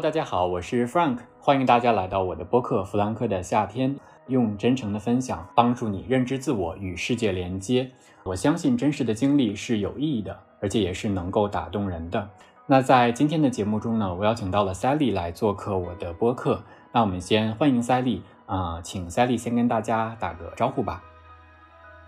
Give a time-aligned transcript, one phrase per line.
[0.00, 3.94] 大家好，我是 Frank，欢迎大家来到我的播客《弗兰克的夏天》，
[4.26, 7.90] 用真诚的分享帮助你认知自我与世界连接。
[8.22, 12.28] 我相信真实的经历是有意义的，而且也是能够打动人的。
[12.66, 16.62] 那在今天的节目中呢，我邀请到了 Sally 来做客我的播客。
[16.92, 21.02] 那我们先欢迎 Sally，啊，请 Sally 先跟大家打个招呼吧。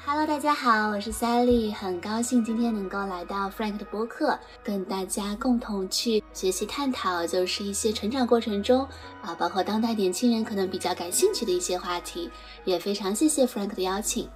[0.06, 8.86] Hello，大家好，我是 Sally，很高兴今天能够来到 Frank 的播客，跟大家共同去学习探讨，就是一些成长过程中
[9.20, 12.30] 啊，包括当代年轻人可能比较感兴趣的一些话题，
[12.64, 14.28] 也非常谢谢 Frank 的邀请。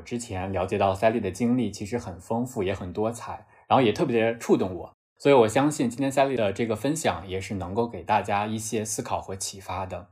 [0.00, 10.08] 之前了解到 Sally 的经历其实很丰富，也很多彩，然后也特别触动我，所以我相信今天 Sally 的这个分享也是能够给大家一些思考和启发的。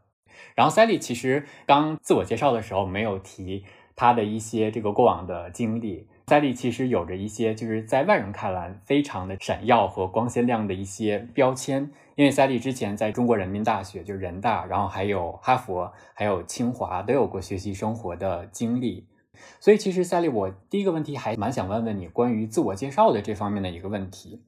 [0.55, 3.65] 然后 Sally 其实刚自我介绍的时候没有提
[3.97, 19.09] 她的一些这个过往的经历，Sally 其实有着一些就是在外人看来非常的闪耀和光鲜亮的一些标签，因为 Sally 之前在中国人民大学就是人大，然后还有哈佛，还有清华都有过学习生活的经历。
[19.61, 24.43] 所以其实赛利，我第一个问题还蛮想问问你关于自我介绍的这方面的一个问题，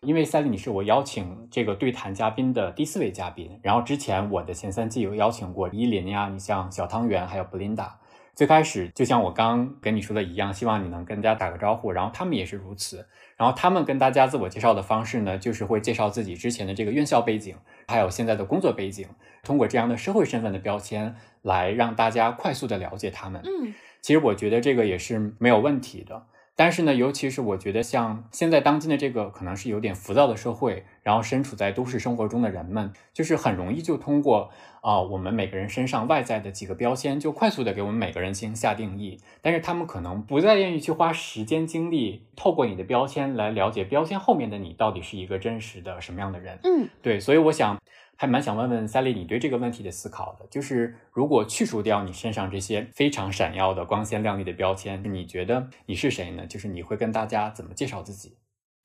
[0.00, 7.98] 因为赛利你是我邀请这个对谈嘉宾的第四位嘉宾，然后之前我的前三季有邀请过依林呀，你像小汤圆还有布琳达，
[8.34, 13.06] 最开始就像我刚跟你说的一样，希望你能跟大家打个招呼，然后他们也是如此，
[13.36, 17.56] 然后他们跟大家自我介绍的方式呢，就是会介绍自己之前的这个院校背景，
[17.88, 19.06] 还有现在的工作背景，
[19.42, 23.72] 通过这样的社会身份的标签来让大家快速的了解他们，嗯。
[24.04, 34.50] 其实我觉得这个也是没有问题的，但是呢，尤其是我觉得像现在当今的这个可能是有点浮躁的社会，然后身处在都市生活中的人们，就是很容易就通过
[34.82, 46.58] 啊我们每个人身上外在的几个标签，就快速的给我们每个人进行下定义，但是他们可能不再愿意去花时间精力，透过你的标签来了解标签后面的你到底是一个真实的什么样的人。
[46.62, 47.80] 嗯，对，所以我想。
[48.16, 56.46] 还蛮想问问赛利，你对这个问题的思考的，就是如果去除掉你身上这些非常闪耀的光鲜亮丽的标签，你觉得你是谁呢？
[56.46, 58.36] 就是你会跟大家怎么介绍自己？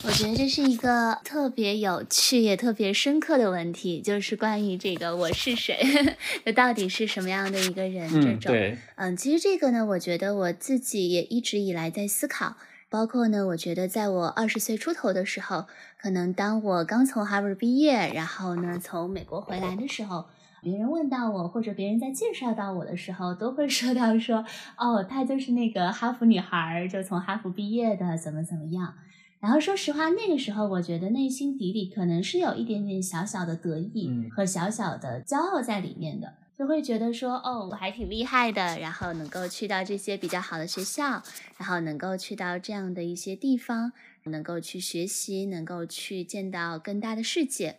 [0.05, 5.77] 我觉得这是一个特别有趣也特别深刻的问题，就是关于这个我是谁，
[6.45, 8.09] 就到底是什么样的一个人？
[8.09, 12.55] 这种，对，嗯，其实这个呢，我觉得我自己也一直以来在思考。
[12.89, 15.65] 包括呢，我觉得在我二十岁出头的时候，
[16.01, 20.25] 可能当我刚从哈佛毕业，然后呢从美国回来的时候，
[20.63, 24.43] 别人问到我，或者别人在介绍到我的时候，都会说到说，
[24.75, 28.95] 哦，她就是那个哈佛女孩，就从哈佛毕业的，怎么怎么样。
[29.39, 36.33] 然后说实话，那个时候我觉得内心底里可能是有一点点小小的得意和小小的骄傲在里面的。
[36.59, 41.23] 就会觉得说，哦，我还挺厉害的，然后能够去到这些比较好的学校，
[41.57, 43.93] 然后能够去到这样的一些地方，
[44.25, 47.77] 能够去学习，能够去见到更大的世界。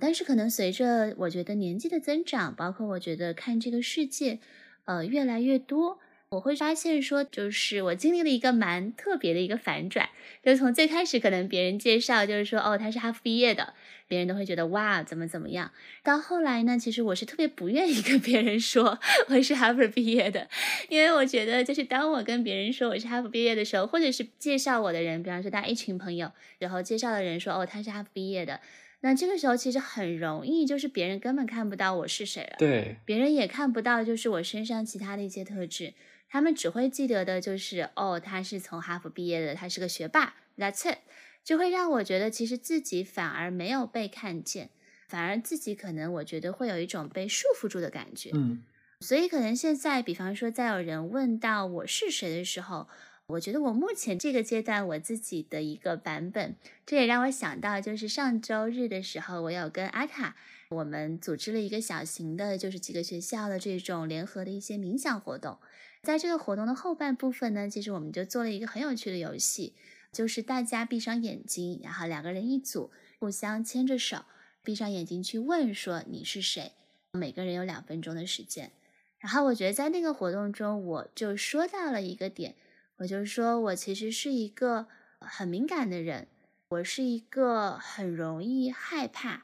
[0.00, 4.40] 但是可能随着我觉得年纪的增长，包括我觉得看这个世界，
[4.86, 5.98] 呃，越来越多。
[6.34, 10.08] 我会发现说，就是我经历了一个蛮特别的一个反转，
[10.42, 13.74] 就从最开始可能别人介绍就是说，哦，他是哈佛毕业的，
[14.08, 15.70] 别人都会觉得哇，怎么怎么样。
[16.02, 18.98] 到后来呢，其实我是特别不愿意跟别人说
[19.28, 20.48] 我是哈佛毕业的，
[20.88, 28.60] 因为我觉得就是当我跟别人说我是哈佛毕业的时候，或者是介绍我的人，比方说大家一群朋友，然后介绍的人说，哦，他是哈佛毕业的。
[29.00, 35.92] 那这个时候其实很容易，就是别人根本看不到我是谁了，对，别人也看不到就是我身上其他的一些特质。
[36.34, 40.98] 他们只会记得的就是，哦，他是从哈佛毕业的，他是个学霸，That's it，
[41.44, 44.70] 就会让我觉得其实自己反而没有被看见，
[45.06, 48.32] 反而自己可能我觉得会有一种被束缚住的感觉。
[48.34, 48.64] 嗯，
[48.98, 52.88] 所以可能现在，比方说在有人问到我是谁的时候，
[53.26, 60.34] 我觉得我目前这个阶段我自己的一个版本，这也让我想到，就是上周日的时候，我有跟阿卡，
[60.70, 65.58] 我们组织了一个小型的，就是几个学校的这种联合的一些冥想活动。
[66.04, 69.74] 在这个活动的后半部分呢，其实我们就做了一个很有趣的游戏，
[70.12, 74.26] 就是大家闭上眼睛，然后两个人一组，互相牵着手，
[74.62, 76.72] 闭上眼睛去问说你是谁。
[77.12, 78.70] 每个人有两分钟的时间。
[79.18, 82.54] 然后我觉得在那个活动中，我就说到了一个点，
[82.98, 84.86] 我就说我其实是一个
[85.18, 86.28] 很敏感的人，
[86.68, 89.42] 我是一个很容易害怕，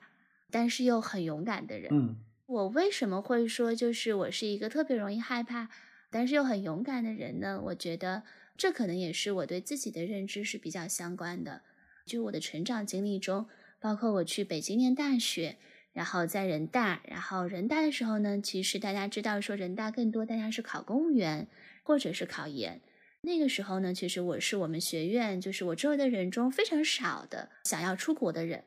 [0.51, 1.89] 但是又很勇敢的人。
[1.91, 5.71] 嗯，我为什么会说就是我是一个特别容易害怕？
[6.11, 7.61] 但是又很勇敢的人呢？
[7.67, 8.25] 我觉得
[8.57, 11.63] 这可能也是我对自己的认知是比较相关的。
[12.05, 13.47] 就我的成长经历中，
[13.79, 15.57] 包括我去北京念大学，
[15.93, 21.47] 然后在人大，然后人大的时候呢，其实大家知道说人大更多大家是考公务员
[21.85, 22.81] 或者是考研。
[23.23, 28.65] 那个时候呢，其实我是我们学院，就是我周围的人中非常少的想要出国的人。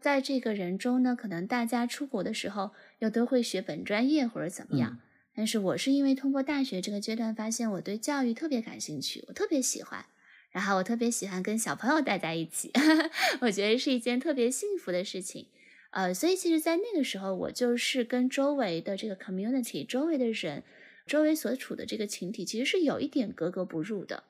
[0.00, 2.70] 在这个人中呢，可能大家出国的时候
[3.00, 5.00] 又都会学本专业或者怎么样。
[5.38, 10.04] 但是我是因为通过大学这个阶段，发现我对教育特别感兴趣，我特别喜欢，
[10.50, 12.72] 然后我特别喜欢跟小朋友待在一起，
[13.42, 15.46] 我觉得是一件特别幸福的事情。
[15.90, 20.64] 呃，所以其实，在那个时候，我就是跟周围的这个 community，周围的人。
[21.06, 24.24] 周围所处的这个群体其实是有一点格格不入的，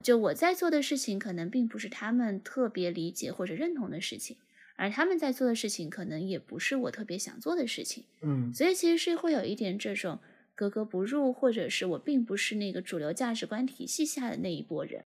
[0.00, 4.36] 就我在做的事情可能并不是他们特别理解或者认同的事情，
[4.76, 10.20] 而他们在做的事情可能也不是我特别想做的事情，嗯，所以其实是会有一点这种
[10.62, 15.04] 格格不入，或者是我并不是那个主流价值观体系下的那一波人。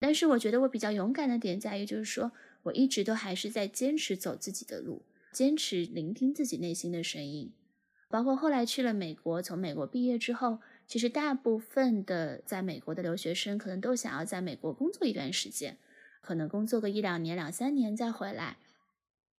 [0.00, 2.32] 但是我觉得我比较勇敢的点在于，就是说
[2.62, 7.52] 我一直都还是在坚持走自己的路，坚持聆听自己内心的声音。
[8.08, 15.76] 包括后来去了美国，从美国毕业之后，其实大部分的在美国的留学生可能都想要在美国工作一段时间，
[16.22, 18.56] 可能工作个一两年、两三年再回来。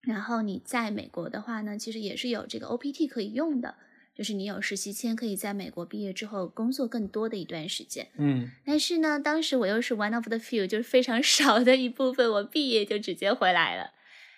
[0.02, 3.76] 然后你在美国的话呢，其实也是有这个 OPT 可以用的，
[4.20, 8.10] 就是你有实习签，可以在美国毕业之后工作更多的一段时间。
[8.18, 13.92] 嗯，但是呢，当时我又是 one of the few，就是非常 少的一部分，我毕业就直接回来了。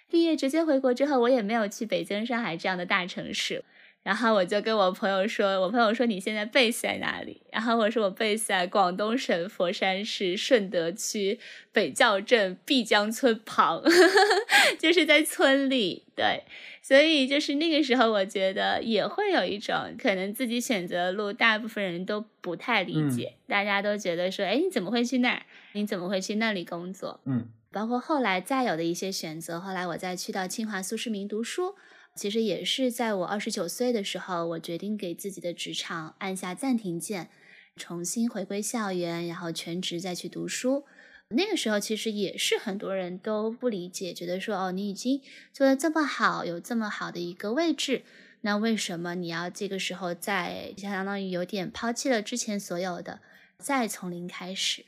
[0.08, 3.66] 毕业直接回国之后，我也没有去北京、上海这样的大城市。
[4.04, 7.42] 然后我就跟我朋友说，我朋友说你现在 base 在哪里？
[7.52, 11.40] 然后我说我 base 在广东省佛山市顺德区
[11.72, 13.84] 北滘镇碧江村旁，
[14.80, 16.04] 就是在村里。
[16.16, 16.44] 对，
[16.82, 25.44] 所以就是那个时候，我觉得也会有一种可能自己选择的路，大部分人都不太理解，大家都觉得说，哎，你怎么会去那儿？
[25.74, 27.22] 你怎么会去那里工作？
[27.26, 31.76] 嗯，包括后来再有的一些选择，后来我再去到清华苏世民读书。
[32.14, 37.30] 其实也是在我二十九岁的时候，我决定给自己的职场按下暂停键，
[37.78, 40.84] 重新回归校园，然后全职再去读书。
[41.32, 45.22] 那个时候其实也是很多人都不理解，觉得说哦，你已经
[45.52, 48.04] 做的这么好，有这么好的一个位置，
[48.42, 53.22] 那为什么你要这个时候再相当于有点抛弃了之前所有的，
[53.58, 54.86] 再从零开始？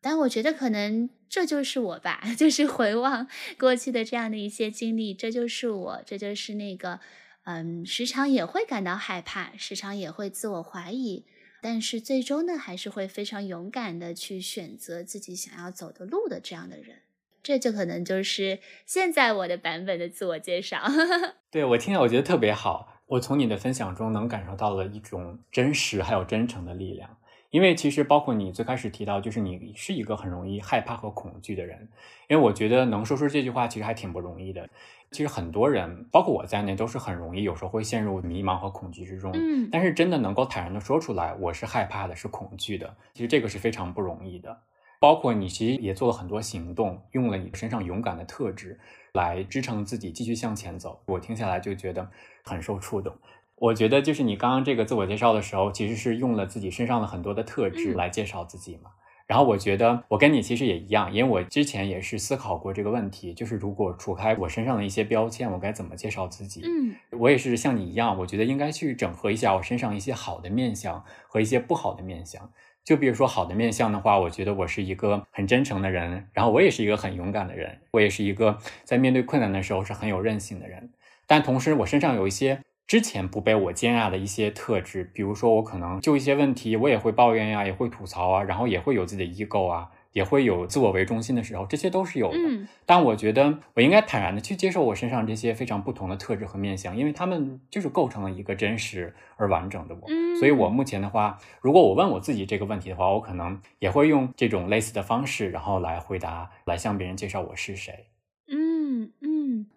[0.00, 6.98] 但我觉得可能这就是我吧， 就是回望过去的这样的一些经历，这就是我，这就是那个，
[7.44, 11.24] 嗯，时常也会感到害怕，时常也会自我怀疑，
[11.62, 16.96] 但是最终呢，还是会非常勇敢的去选择自己想要走的路的这样的人。
[17.40, 20.82] 这就可能就是现在我的版本的自我介绍。
[21.50, 27.16] 对我听了，我觉得特别好，我从你的分享中能感受到了一种真实还有真诚的力量。
[27.50, 31.88] 因为其实包括你最开始提到，就是你是一个很容易害怕和恐惧的人。
[32.28, 34.68] 因为我觉得能说出这句话其实还挺不容易的。
[35.12, 39.30] 其实很多人，包括我在内，都是很容易有时候会陷入迷茫和恐惧之中。
[39.34, 42.96] 嗯，但是真的能够坦然的说出来，我是害怕的，是恐惧的。
[43.14, 44.58] 其实这个是非常不容易的。
[44.98, 48.78] 包括你其实也做了很多行动，用了你身上勇敢的特质
[49.12, 51.02] 来支撑自己继续向前走。
[51.06, 52.08] 我听下来就觉得
[52.44, 53.12] 很受触动。
[53.56, 58.90] 我觉得就是你刚刚这个自我介绍的时候，其实是用了自己身上的很多的特质来介绍自己嘛。
[59.32, 66.60] 然后我觉得我跟你其实也一样，因为我之前也是思考过这个问题，就是如果除开我身上的一些标签，我该怎么介绍自己？
[66.66, 72.52] 嗯，我也是像你一样，我觉得应该去整合一下我身上一些好的面相和一些不好的面相。
[72.84, 80.90] 就比如说好的面相的话，我觉得我是一个很真诚的人，然后我也是一个很勇敢的人，我也是一个在面对困难的时候是很有韧性的人。
[81.26, 82.60] 但同时我身上有一些。
[82.86, 92.38] 之前不被我接纳的一些特质，比如说我可能就一些问题，我也会抱怨呀，也会吐槽啊，然后也会有自己的 ego 啊，也会有自我为中心的时候，这些都是有的。
[92.84, 100.08] 但我觉得我应该坦然的去接受我身上这些非常不同的特质和面相，因为他们就是构成了一个真实而完整的我。
[100.38, 108.08] 所以我目前的话，如果我问我自己这个问题的话，我可能也会用这种类似的方式，然后来回答，来向别人介绍我是谁。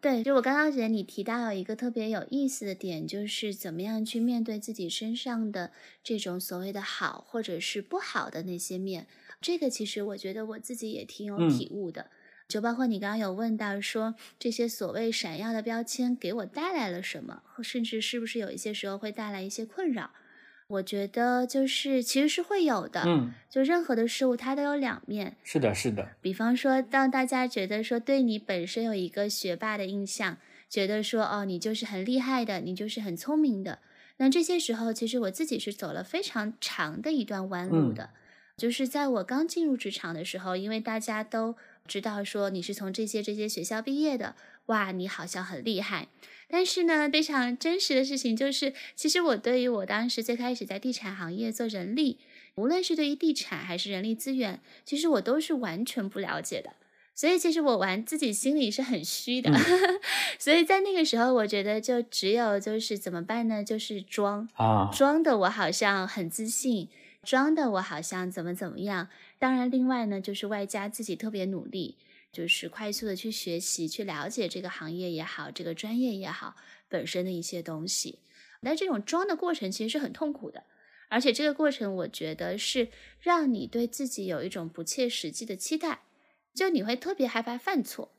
[0.06, 5.72] 对，就我刚刚觉得你提到有一个特别有意思的点，就是怎么样去面对自己身上的
[6.04, 9.08] 这种所谓的好或者是不好的那些面。
[9.42, 12.12] 这个其实我觉得我自己也挺有体悟的。
[12.48, 20.12] 就包括你刚刚有问到说这些所谓闪耀的标签给我带来了什么，甚至是不是有一些时候会带来一些困扰。
[20.68, 26.10] 我觉得就是其实是会有的，嗯，就任何的事物它都有两面，是的，是的。
[26.22, 33.80] 比方说，当大家觉得说对你本身有一个学霸的印象，觉得说哦你就是很厉害的，你就是很聪明的，
[34.18, 38.10] 那这些时候其实我自己是走了非常长的一段弯路的。
[38.58, 41.56] 就是在我刚进入职场的时候，因为大家都
[41.86, 44.36] 知道说你是从这些这些学校毕业的，
[44.68, 46.08] 哇，你好像很厉害。
[46.50, 52.20] 但是呢，非常真实的事情就是，其实我对于我当时最开始在地产行业做人力，
[52.56, 56.74] 无论是对于地产还是人力资源，其实我都是完全不了解的。
[57.14, 59.50] 所以其实我玩自己心里是很虚的。
[60.38, 63.64] 所以在那个时候，我觉得就只有就是怎么办呢？
[63.64, 66.90] 就是装啊，装的我好像很自信。
[67.24, 69.08] 装的我好像怎么怎么样，
[69.40, 71.96] 当然，另外呢，就是外加自己特别努力，
[72.36, 76.58] 就是快速的去学习、去了解这个行业也好，这个专业也好，
[76.90, 78.20] 本身的一些东西。
[78.60, 80.66] 那这种装的过程其实是很痛苦的，
[81.08, 82.90] 而且这个过程我觉得是
[83.22, 86.02] 让你对自己有一种不切实际的期待，
[86.54, 88.12] 就你会特别害怕犯错，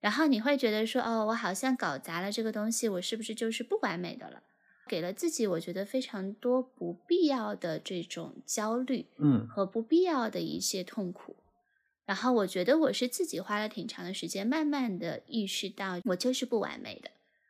[0.00, 4.42] 然后你会觉得说，哦，我好像搞砸了这个东西，我是不是就是不完美的了？
[4.88, 11.36] 给了自己，我觉得非常多不必要的这种焦虑，嗯，和不必要的一些痛苦。
[12.10, 17.08] 然后我觉得我是自己花了挺长的时间，慢慢的意识到，我就是不完美的，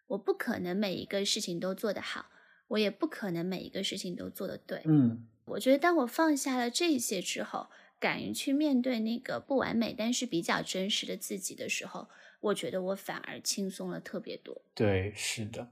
[0.08, 2.26] 我不可能每一个事情都做得好，
[2.68, 4.82] 我也不可能每一个事情都做得对。
[4.84, 12.08] 嗯，我觉得当我放下了这些之后，敢于去面对那个不完美但是比较真实的自己的时候，
[12.40, 14.60] 我觉得我反而轻松了特别多。
[14.74, 15.70] 对，是的，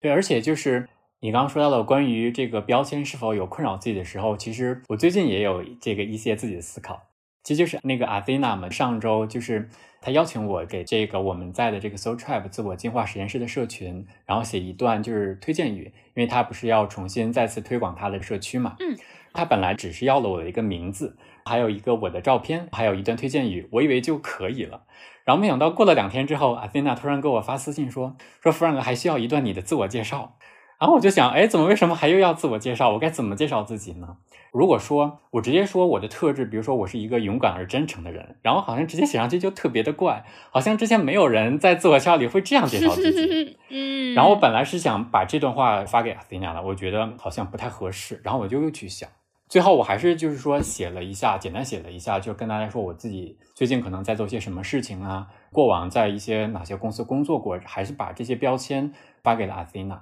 [0.00, 0.88] 对，而且就是。
[1.20, 7.00] 你刚刚说到了关于这个标签是否有困扰自己的时候，其实我最近也有这个一些自己的思考。
[7.44, 9.68] 其实就是那个阿 n 娜嘛，上周就是
[10.00, 18.74] 他邀请我给这个我们在的这个 Soul Tribe 自我进化实验室的社群，然后写一段就是推荐语，因为他不是要重新再次推广他的社区嘛。
[18.80, 18.96] 嗯。
[19.36, 24.84] 他本来只是要了我的一个名字，还有一个我的照片，还有一段推荐语，我以为就可以了。
[25.24, 30.36] 然后没想到过了两天之后，阿 n 娜突然给我发私信说，说 Frank 还需要一段你的自我介绍。
[30.78, 32.90] 然后我就想，哎，怎么为什么还又要自我介绍？
[32.90, 34.16] 我该怎么介绍自己呢？
[34.52, 43.58] 如果说我直接说我的特质，比如说我是一个勇敢而真诚的人，然后好像直接写上去就特别的怪，好像之前没有人在自我介绍里会这样介绍自己。
[43.70, 44.14] 嗯。
[44.14, 49.08] 然后我本来是想把这段话发给阿菲娜的，我觉得好像不太合适，然后我就又去想，
[49.48, 58.92] 最后我还是就是说写了一下，简单写了一下，就跟大家说我自己最近可能在做些什么事情啊，过往在一些哪些公司工作过，还是把这些标签
[59.24, 60.00] 发给了阿菲娜。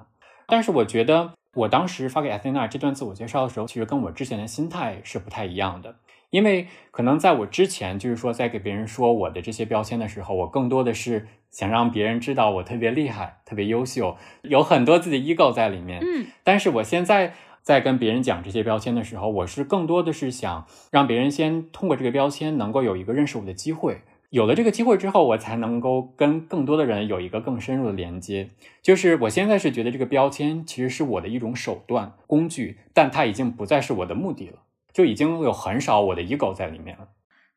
[0.53, 5.97] 但是我觉得，我当时发给艾 n 娜这段自我介绍的时候，其实跟我之前的心态是不太一样的。
[6.29, 16.01] 因为可能在我之前，就是说在给别人说我的这些标签的时候，我更多的是想让别人知道我特别厉害、特别优秀，有很多自己的 ego 在里面。
[16.03, 16.27] 嗯。
[16.45, 17.33] 但是我现在
[17.63, 24.03] 在跟别人讲这些标签的时候，我是更多的是想让别人先通过这个标签能够有一个认识我的机会。
[24.33, 28.49] 有了这个机会之后，我才能够跟更多的人有一个更深入的连接。
[28.81, 34.61] 就是我现在是觉得这个标签其实是我的一种手段工具，但它已经不再是我的目的了，
[34.91, 37.09] 就已经有很少我的 ego 在里面了。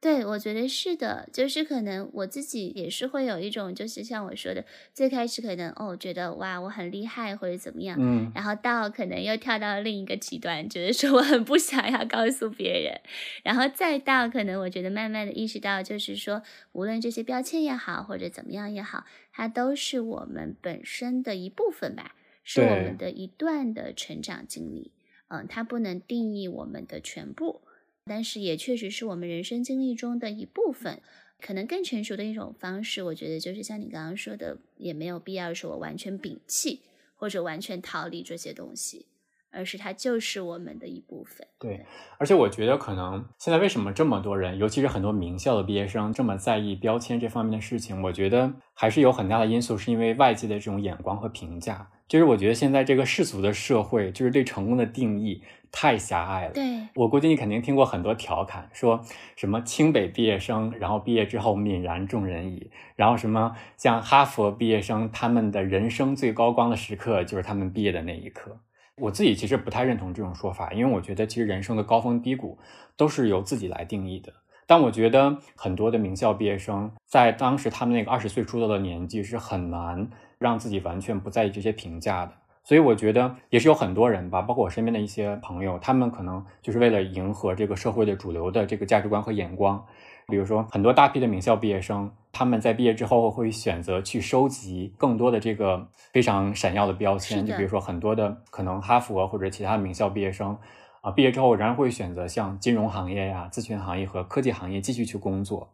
[0.06, 13.02] 对，我觉得是的，就是可能我自己也是会有一种，就是像我说的，最开始可能哦觉得哇我很厉害或者怎么样，嗯，然后到可能又跳到另一个极端，觉得说我很不想要告诉别人，
[13.44, 16.44] 然后再到可能我觉得慢慢的意识到，就是说
[16.74, 24.92] 无论这些标签也好或者怎么样也好，它都是我们本身的一部分吧，是我们的一段的成长经历，
[25.30, 27.62] 嗯，它不能定义我们的全部。
[28.08, 31.02] 但是也确实是我们人生经历中的一部分，
[31.42, 36.82] 可能更成熟的一种方式，我觉得就是像你刚刚说的，也没有必要说我完全摒弃
[37.16, 39.08] 或者完全逃离这些东西，
[39.50, 41.48] 而是它就是我们的一部分。
[41.58, 41.84] 对，
[42.20, 51.90] 而且我觉得可能现在为什么这么多人，尤其是很多名校的毕业生这么在意标签这方面的事情，我觉得还是有很大的因素，是因为外界的这种眼光和评价。
[52.08, 55.42] 就是我觉得现在这个世俗的社会，就是对成功的定义。
[55.75, 56.53] 太狭隘了。
[56.53, 56.63] 对
[56.96, 59.01] 我估计你肯定听过很多调侃，说
[59.36, 62.72] 什么清北毕业生，然后毕业之后泯然众人矣。
[62.96, 68.58] 然后什么像哈佛毕业生，他们的人生最高光的时刻就是他们毕业的那一刻。
[69.01, 72.58] 我自己其实不太认同这种说法，因为我觉得其实人生的高峰低谷
[72.96, 74.32] 都是由自己来定义的。
[74.65, 82.32] 但我觉得很多的名校毕业生在当时他们那个二十岁出头的年纪，是很难让自己完全不在意这些评价的。
[82.65, 89.86] 所以我觉得也是有很多人吧，包括我身边的一些朋友，他们可能就是为了迎合这个社会的主流的这个价值观和眼光，
[90.27, 100.57] 比如说很多大批的名校毕业生，他们在毕业之后会选择去收集更多的这个非常闪耀的标签，就比如说很多的可能哈佛或者其他名校毕业生
[101.01, 105.72] 啊，毕业之后仍然会选择像金融行业呀、咨询行业和科技行业继续去工作，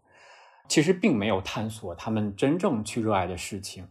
[0.68, 3.88] 其实并没有探索他们真正去热爱的事情。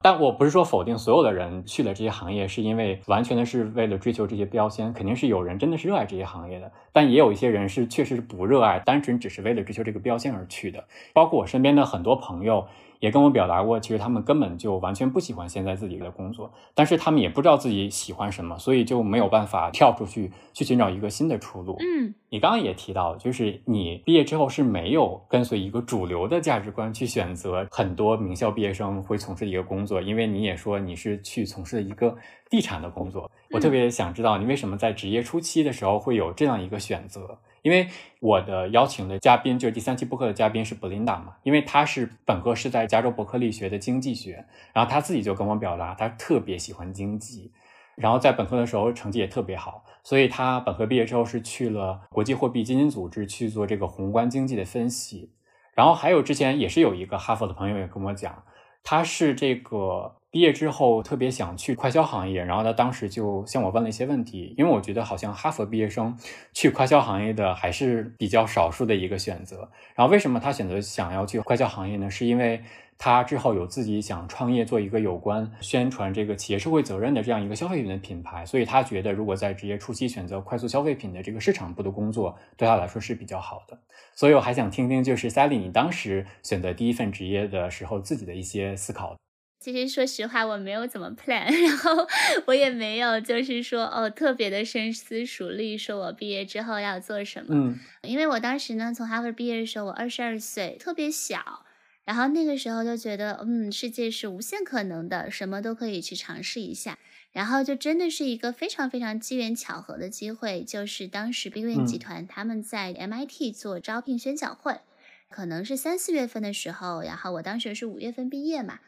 [0.00, 10.84] 但我不是说否定所有的人去了这些行业是因为完全的是为了追求这些标签，肯定是有人真的是热爱这些行业的，但也有一些人是确实是不热爱，单纯只是为了追求这个标签而去的。
[11.12, 12.68] 包括我身边的很多朋友
[13.00, 21.76] 也跟我表达过，其实他们根本就完全不喜欢现在自己的工作，但是他们也不知道自己喜欢什么，所以就没有办法跳出去去寻找一个新的出路。
[21.80, 32.16] 嗯，你刚刚也提到，就是你毕业之后是没有跟随一个主流的价值观去选择很多名校毕业生会从事的一个工作，因为你也说你是去从事一个
[32.50, 33.30] 地产的工作。
[33.50, 37.38] 我特别想知道你为什么在职业初期的时候会有这样一个选择？
[37.68, 37.86] 因为
[38.20, 47.52] 我的邀请的嘉宾就是第三期播客的嘉宾是 Belinda 嘛，因为他是本科是在加州伯克利学的经济学，然后他自己就跟我表达他特别喜欢经济，
[47.94, 55.30] 然后在本科的时候成绩也特别好，所以他本科毕业之后是去了国际货币基金组织去做这个宏观经济的分析，
[55.74, 58.42] 然后还有之前也是有一个哈佛的朋友也跟我讲，
[58.82, 60.17] 他是这个。
[60.30, 66.14] 毕业之后特别想去快销行业，然后他当时就向我问了一些问题，因为我觉得好像哈佛毕业生
[66.52, 69.70] 去快销行业的还是比较少数的一个选择。
[69.94, 72.10] 然后为什么他选择想要去快销行业呢？
[72.10, 72.62] 是因为
[72.98, 83.78] 他之后有自己想创业做一个有关宣传这个企业社会责任的这样一个消费品的品牌，所以他觉得如果在职业初期选择快速消费品的这个市场部的工作，对他来说是比较好的。
[84.14, 89.16] 所以我还想听听，就是 Sally，你当时选择第一份职业的时候自己的一些思考。
[89.60, 92.06] 其实说实话，我没有怎么 plan， 然后
[92.46, 97.48] 我也没有就是说哦特别的深思熟虑，说我毕业之后要做什么。
[97.50, 101.64] 嗯，因为我当时呢，从哈佛毕业的时候，我二十二岁，特别小，
[102.04, 106.96] 然后那个时候就觉得，嗯，世界是无限可能的，什么都可以去尝试一下。
[107.32, 114.80] 然后就真的是一个非常非常机缘巧合的机会，就是当时碧桂园集团他们在 MIT 做招聘宣讲会，
[115.28, 118.78] 可能是三四月份的时候，然后我当时是五月份毕业嘛。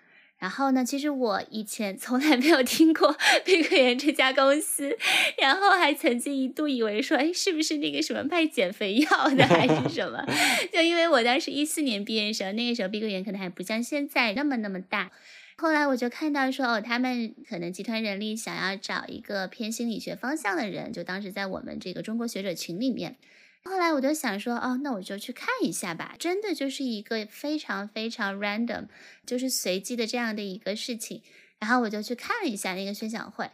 [0.41, 4.97] 然后呢，其实我以前从来没有听过 碧桂园这家公司，
[5.39, 10.25] 然后还曾经一度以为说，哎，是不是那个什么卖减肥药的还是什么？
[10.73, 15.11] 就因为我当时一四年毕业的时候，那个时候碧桂园可能还不像现在那么那么大。
[15.57, 23.17] 后来我就看到说，哦，他们可能集团人力想要找一个偏心理学方向的人，就当时在我们这个中国学者群里面。
[23.65, 26.15] 后来我就想说，哦，那我就去看一下吧。
[26.19, 28.87] 真的就是一个非常非常 random，
[29.27, 31.23] 就是随机的这样的一个事情。
[31.59, 33.51] 然后我就去看了一下那个宣讲会。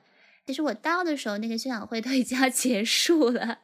[0.46, 3.58] 其实我到的时候，那个宣讲会都已经要 结束了。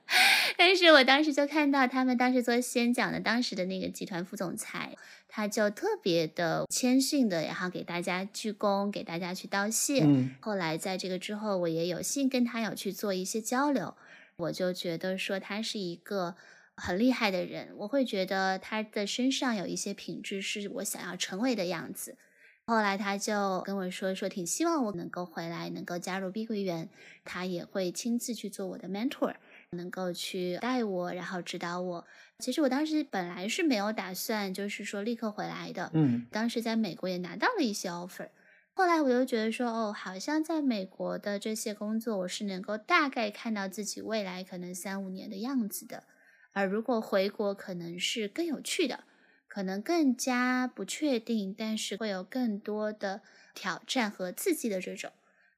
[0.56, 4.96] 但是我当时就看到他们当时做宣讲的当时的那个集团副总裁，
[5.28, 10.02] 他就特别的谦逊的，然后给大家鞠躬，给大家去道谢。
[10.02, 10.34] 嗯。
[10.40, 13.94] 后来在这个之后，我也有幸跟他有去做一些交流。
[14.42, 16.34] 我就觉得说他是一个
[16.76, 22.16] 很厉害的人，我会觉得他的身上有一些品质是我想要成为的样子。
[22.64, 26.88] 后来他就跟我说说挺希望我能够回来，能够加入碧桂园，
[27.24, 29.34] 他也会亲自去做我的 mentor，
[29.70, 32.06] 能够去带我，然后指导我。
[32.38, 35.90] 其实我当时本来是没有打算，就是说立刻回来的。
[35.92, 38.28] 嗯，当时在美国也拿到了一些 offer。
[38.74, 46.04] 后来我又觉得说，哦，好像在美国的这些工作，我是能够大概看到自己未来可能三五年的样子的。
[46.52, 49.04] 而如果回国，可能是更有趣的，
[49.46, 53.20] 可能更加不确定，但是会有更多的
[53.54, 55.12] 挑战和刺激的这种。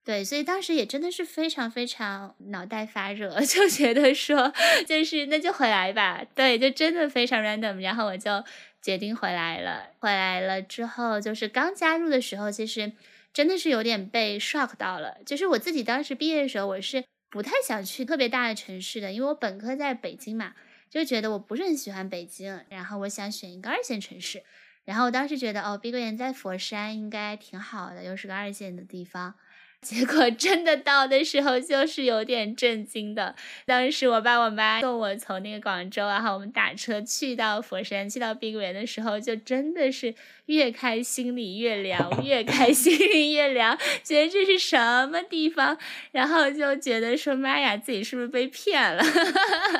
[0.04, 4.52] 对，所以当时也真的是非常非常脑袋发热， 就觉得说，
[4.86, 6.24] 就是那就回来吧。
[6.34, 8.44] 对，就真的非常 random，然后我就。
[8.84, 12.92] 决定回来了，回来了之后，就是刚加入的时候，其实
[13.32, 15.16] 真的是有点被 shock 到了。
[15.24, 20.52] 就是我自己当时毕业的时候，我是不太想去特别大的城市的，因为我本科在北京嘛，
[20.90, 24.42] 就觉得我不是很喜欢北京，然后我想选一个二线城市。
[24.84, 29.34] 然后我当时觉得，哦，碧桂园在佛山应该挺好的，又是个二线的地方。
[29.86, 33.34] 结果真的到的时候，就是有点震惊的。
[33.66, 40.14] 当时我爸我妈送我从那个广州，然后我们打车去到佛山，去到碧桂园的时候，就真的是
[40.46, 42.96] 越开心里越凉， 越开心
[43.32, 45.76] 越凉，觉得这是什么地方？
[46.12, 49.04] 然后就觉得说妈呀，自己是不是被骗了？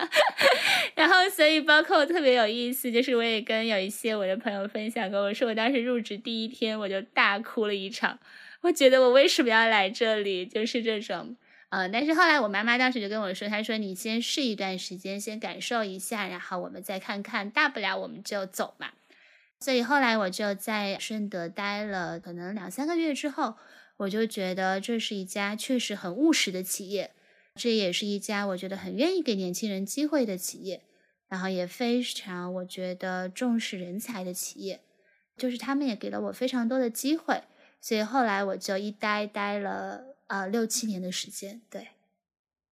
[0.95, 8.19] 然后所以包括我特别有意思，就是我也跟有一些我的朋友分享过，我说我当时入职第一天，我就大哭了一场。
[8.65, 10.47] 我觉得我为什么要来这里？
[10.47, 11.37] 就是这种，
[11.69, 18.93] 呃，但是后来我妈妈当时就跟我说，她说你先试一段时间，先感受一下，然后我们再看看，大不了我们就走嘛。
[19.61, 23.57] 所以后来我就在顺德待了可能两三个月之后，
[23.99, 27.11] 我就觉得这是一家确实很务实的企业，
[27.57, 30.81] 这也是一家我觉得很愿意给年轻人机会的企业，
[31.29, 34.81] 然后也非常我觉得重视人才的企业，
[35.37, 37.43] 就是他们也给了我非常多的机会。
[37.85, 41.89] 所以后来我就一待待了呃六七年的时间，对，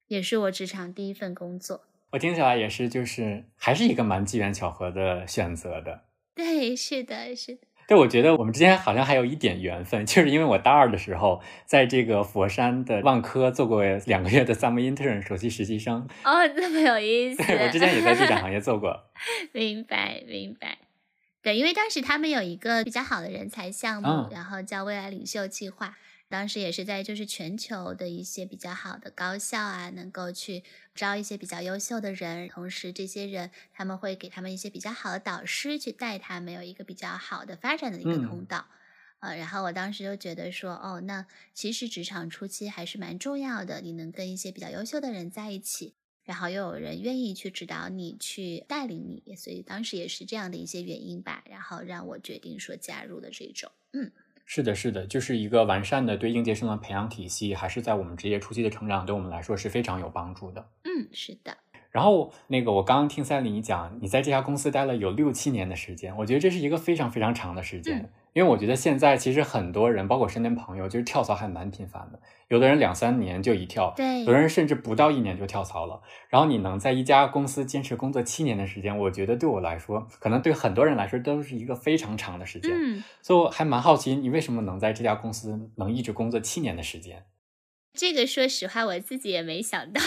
[0.07, 1.83] 也是我职场第一份工作。
[2.12, 6.05] 我听起来也是，就是还是一个蛮机缘巧合的选择的。
[6.35, 7.61] 对，是的，是的。
[7.87, 16.09] 对，我觉得我们之间好像还有一点缘分，就是因为我大二的时候，在这个佛山的万科做过两个月的 summer intern 首席实习生。
[16.25, 17.42] 哦，这么有意思。
[17.46, 18.98] 对，我之前也在地产行业做过。
[19.53, 20.79] 明白，明白。
[21.42, 25.98] 对，因为当时他们有一个比较好的人才项目，然后叫未来领袖计划。
[26.28, 30.62] 当时也是在就是全球的一些比较好的高校啊，能够去
[30.94, 38.66] 招一些比较优秀的人，同时这些人他们会给他们一些比较好的导师去带他们有一个比较好的发展的一个通道。
[39.18, 45.94] 呃，然后我当时就觉得说，哦，那其实职场初期还是蛮重要的，你能跟一些比较优秀的人在一起，
[46.25, 54.11] 然后又有人愿意去指导你，去带领你，所以当时也是这样的一些原因吧，然后让我决定说加入的这种，嗯。
[54.45, 60.69] 是的，是的，就是一个完善的对应届生的培养体系，还是在我们职业初期的成长，对我们来说是非常有帮助的。
[60.83, 61.57] 嗯，是的。
[61.91, 68.13] 然后那个，我刚刚听赛琳你讲，你在这家公司待了有六七年的时间，我觉得这是一个非常非常长的时间。
[68.33, 72.18] 因为我觉得现在其实很多人，包括身边朋友，就是跳槽还蛮频繁的。
[72.49, 76.01] 有的人两三年就一跳，对；有的人甚至不到一年就跳槽了。
[76.29, 82.71] 然后你能在一家公司坚持工作七年的时间，我觉得对我来说，可能对很多人来说都是一个非常长的时间。
[82.75, 87.25] 嗯，所以我还蛮好奇，你为什么能在这家公司能一直工作七年的时间？
[87.95, 90.01] 这个说实话，我自己也没想到。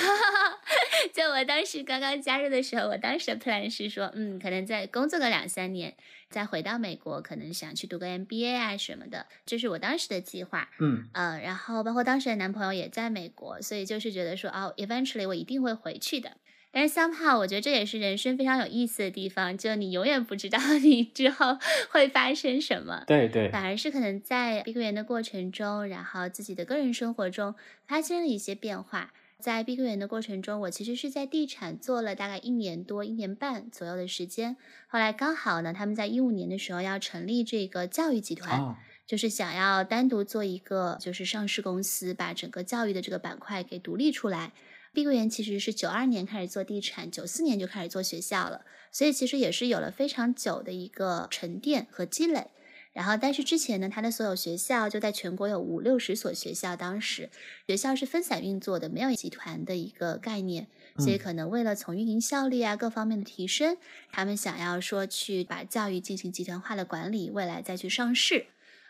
[1.14, 5.96] 就我当时刚刚加入的时候，我当时的 plan 是说，嗯，可能再工作个两三年，
[6.30, 10.70] 再回到美国，可能想去读个 MBA 啊什么的，这是我当时的计划。
[10.80, 16.38] 嗯呃，然后包括当时的男朋友也在美国，所以就是觉得说，哦，eventually 我一定会回去的。
[16.72, 21.58] 但是 somehow 我觉得这也是人生非常有意思的地方，就你永远不知道你之后
[21.90, 23.06] 会发生什么。
[23.08, 27.56] 对对，反而是可能在闭关的过程中，然后自己的个人生活中
[27.88, 29.14] 发生了一些变化。
[29.40, 34.58] 在碧桂园的过程中，我其实是在地产做了大概一年多、一年半左右的时间。
[34.88, 44.54] 后来刚好呢，他们在一五年的时候要成立这个教育集团，就是想要单独做一个就是上市公司，把整个教育的这个板块给独立出来。
[44.94, 52.48] 碧桂园其实是九二年开始做地产，九四年就开始做学校了，所以其实也是有了非常久的一个沉淀和积累。
[52.96, 57.30] 然后，但是之前呢，他的所有学校就在全国有五六十所学校，当时
[57.68, 63.76] 学校是分散运作的，没有集团的一个概念，所以可能为了从运营效率啊各方面的提升，
[64.14, 68.46] 他们想要说去把教育进行集团化的管理，未来再去上市。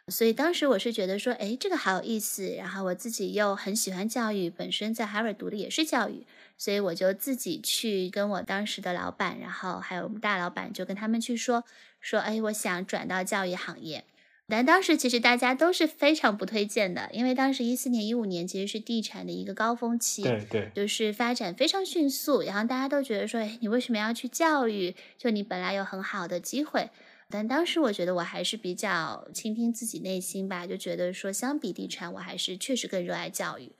[0.07, 2.47] 所以当时我是觉得说，哎，这个好有意思。
[2.49, 11.63] 然后我自己又很喜欢教育，本身在 Harvard 读的也是教育，所以我就自己去跟我当时的老板，然后还有我们大老板，就跟他们去说。
[11.99, 14.05] 说哎，我想转到教育行业，
[14.47, 24.95] 但当时其实大家都是非常不推荐的，因为当时一四年、一五年其实是地产的一个高峰期，对对，就是发展非常迅速，然后大家都觉得说，哎，你为什么要去教育？
[25.17, 26.91] 就你本来有很好的机会，
[27.27, 33.71] 但当时我觉得我还是比较倾听自己内心吧，就觉得说，相比地产，我还是确实更热爱教育。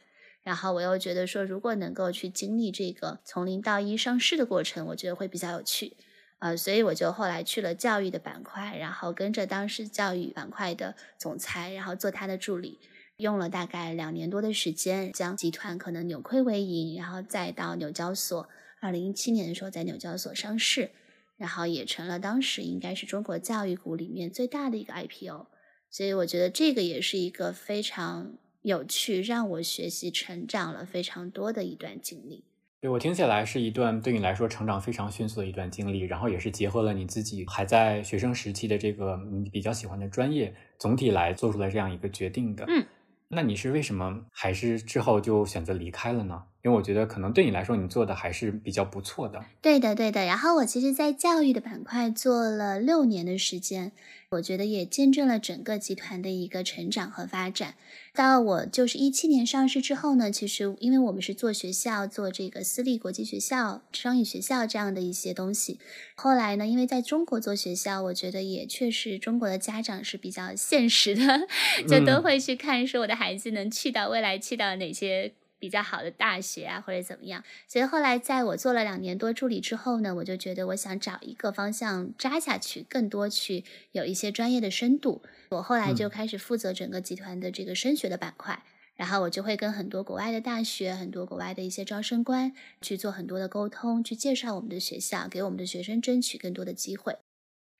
[0.46, 5.98] 然后我又觉得说，如果能够去经历这个从零到一上市的过程，我觉得会比较有趣。
[6.38, 12.78] 呃，所以我就后来去了教育的板块，然后跟着当时教育板块的总裁，然后做他的助理，
[13.18, 18.48] 用了大概两年多的时间，将集团可能扭亏为盈，然后再到纽交所，
[18.80, 20.92] 二零一七年的时候在纽交所上市，
[21.38, 25.48] 然后也成了当时应该是中国教育股里面最大的一个 IPO。
[25.90, 32.43] 所以我觉得这个也是一个非常有趣，让我学习成长了非常多的一段经历。
[32.82, 42.65] 对我听起来是一段对你来说成长非常迅速的一段经历，然后也是结合了你自己还在学生时期的这个你比较喜欢的专业，总体来做出来这样一个决定的。
[42.67, 42.84] 嗯，
[43.28, 46.41] 那你是为什么还是之后就选择离开了呢？
[46.65, 49.39] 因为我觉得可能对你来说，你做的还是比较不错的。
[49.62, 50.25] 对的，对的。
[50.25, 53.91] 然后我其实，在教育的板块做了六年的时间。
[54.30, 57.75] 我觉得也见证了整个集团的一个成长和发展。
[58.13, 65.80] 到我就是一七年上市之后呢，其实因为我们是做学校，做这个私立国际学校、双语学校这样的一些东西。
[66.15, 71.47] 后来呢，因为在中国做学校，我觉得也确实中国的家长是比较现实的，
[71.88, 75.34] 就都会去看说我的孩子能去到未来去到哪些。
[75.65, 77.43] 比较好的大学啊，或者怎么样？
[77.67, 85.23] 所以后来在我做了两年多助理之后呢，我就觉得我想找一个方向扎下去，更多去有一些专业的深度。
[85.49, 88.63] 我后来就开始负责整个集团的这个升学的板块，
[88.95, 97.17] 然后我就会跟很多国外的大学、很多国外的一些招生官去做很多的沟通，去介绍我们的学校，给我们的学生争取更多的机会。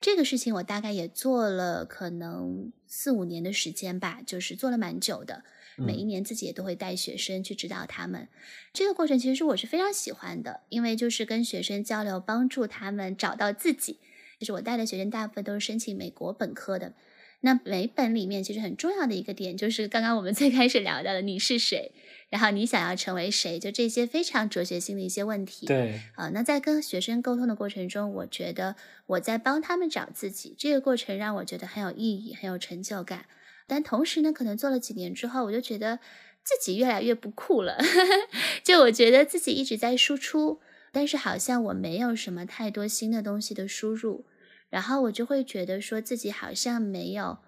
[0.00, 5.44] 这个事情我大概也做了可能四五年的时间吧，就是做了蛮久的。
[5.76, 8.28] 每一年自己也都会带学生去指导他们，
[8.72, 13.98] 这个过程其实我是非常喜欢的，因为就是跟学生交流，帮助他们找到自己。
[14.38, 16.92] 就是我带的学生大部分都是申请美国本科的，
[17.40, 21.92] 那每本里面其实很重要的一个点就是刚刚我们 最开始聊到的你是谁，
[22.28, 25.66] 然后你想要成为谁，就这些非常哲学性的一些问题。
[25.66, 33.24] 对啊，那在跟学生沟通的过程中，我觉得我在帮他们找自己，这个过程让我觉得很有意义，很有成就感。
[33.66, 35.98] 但同时呢，可能做了几年之后，我就觉得
[36.44, 37.78] 自己越来越不酷了。
[38.62, 40.60] 就我觉得自己一直在输出，
[40.92, 44.24] 但是好像我没有什么太多新的东西的输入，
[44.70, 47.38] 然后我就会觉得说自己好像没有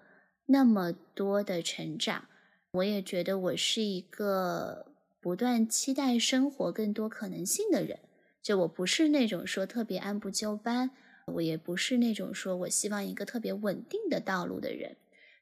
[0.47, 2.25] 那么多的成长。
[2.73, 4.85] 我也觉得我是一个
[5.19, 7.99] 不断期待生活更多可能性的人。
[8.43, 10.91] 就我不是那种说特别按部就班，
[11.33, 14.95] 我也不是那种说我希望一个特别稳定的道路的人。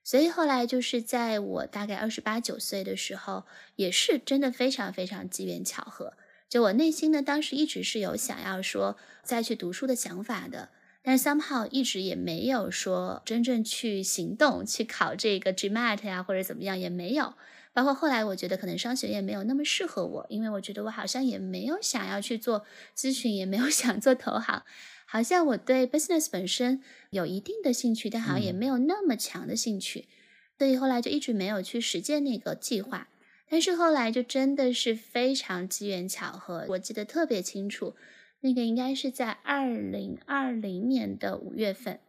[0.08, 3.44] 所以后来就是在我大概二十八九岁的时候，
[3.76, 6.14] 也是真的非常非常机缘巧合。
[6.48, 10.70] 就我内心呢，当时一直是有想要说再去读书的想法的，
[11.02, 17.34] 但是 somehow 一直也没有说真正去行动去考这个 GMAT 呀或者怎么样也没有。
[17.74, 22.64] 包括后来我觉得可能商学院没有那么适合我，因为我觉得我好像也没有想要去做
[22.98, 24.64] 咨询，也没有想做投行。
[25.10, 30.10] 好像我对 business 本身有一定的兴趣，但好像也没有那么强的兴趣，
[30.58, 33.08] 所以后来就一直没有去实践那个计划。
[33.50, 37.96] 但是后来就真的是非常机缘巧合，我记得特别清楚，
[38.42, 42.02] 那个应该是在二零二零年的五月份，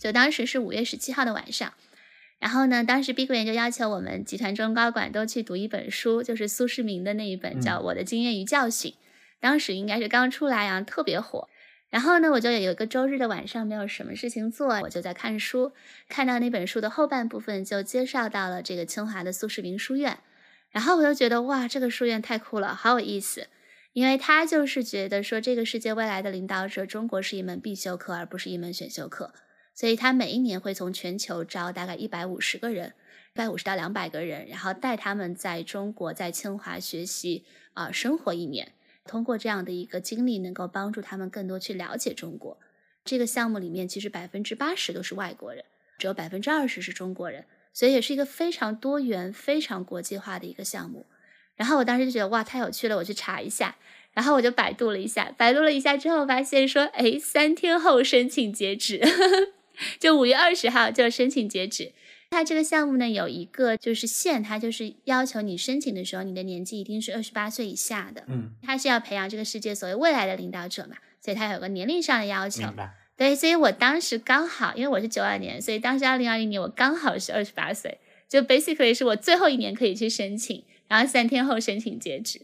[0.00, 1.74] 就当时是五月十七号的晚上。
[2.38, 8.92] 然后呢，当时 Big Green 就要求我们集团中高管都去读一本书，就是苏世民的那一本叫《我的经验与教训》，
[9.40, 11.48] 当时应该是刚出来啊，特别火。
[11.96, 15.72] 然后呢，我就有一个周日的晚上没有什么事情做，我就在看书，
[16.10, 20.18] 看到那本书的后半部分就介绍到了这个清华的苏世民书院，
[20.68, 23.46] 然后我就觉得哇，这个书院太酷了，好有意思，
[23.94, 29.32] 因为他就是觉得说这个世界未来的领导者，中国是一门必修课，而不是一门选修课，
[29.74, 32.92] 所以他每一年会从全球招大概一百五十个人，
[33.32, 38.72] 一百五十到两百个人，然后带他们在中国在清华学习啊生活一年。
[39.06, 42.58] 通过这样的一个经历，能够帮助他们更多去了解中国。
[43.04, 45.64] 这个项目里面，其实百分之八十都是外国人，
[45.98, 51.06] 只有百分之二十是中国人，所以也是一个非常多元、非常国际化的一个项目。
[51.54, 53.76] 然后我当时就觉得哇，太有趣了，我去查一下。
[54.12, 59.00] 然后我就百度了一下，百度了一下之后，发现说，哎，三天后申请截止，
[60.00, 61.92] 就五月二十号就申请截止。
[62.36, 68.24] 它这个项目呢，有一个就是限，它就是要求你申请的时候，你的年纪一定是二十八岁以下的。
[68.26, 72.64] 嗯，它是要培养这个世界所谓未来的领导者嘛，所以它有个年龄上的要求。
[73.16, 82.42] 对，所以我当时刚好，因为我是九二年，所以当时二零二零年我刚好是二十八岁，就 basically 是我最后一年可以去申请，然后三天后申请截止，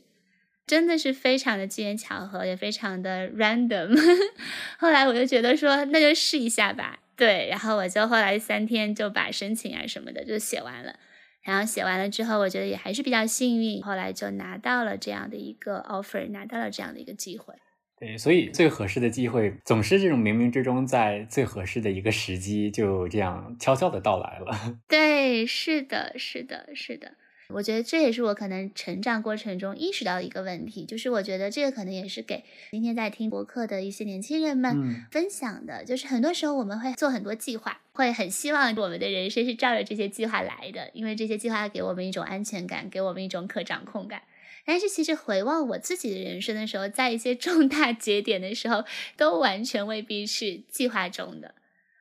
[0.66, 3.94] 真的是非常的机缘巧合，也非常的 random。
[4.80, 7.00] 后来我就觉得说，那就试一下吧。
[7.16, 10.98] 对，然后我就后来三天就把申请啊什么的就写完了，
[11.42, 17.54] 然后写完了之后，我觉得也还是比较幸运，后来就拿到了这样的一个 offer，拿到了这样的一个机会。
[17.98, 24.80] 对，所以最合适的机会总是这种冥冥之中，在最合适的一个时机就这样悄悄的到来了。
[24.88, 27.12] 对，是的，是的，是的。
[27.54, 44.22] 我觉得这也是我可能成长过程中意识到的一个问题，就是我觉得这个可能也是给今天在听博客的一些年轻人们分享的，就是很多时候我们会做很多计划，会很希望我们的人生是照着这些计划来的，因为这些计划给我们一种安全感，给我们一种可掌控感。
[44.64, 48.84] 但是其实回望我自己的人生的时候，在一些重大节点的时候，
[49.16, 51.56] 都完全未必是计划中的，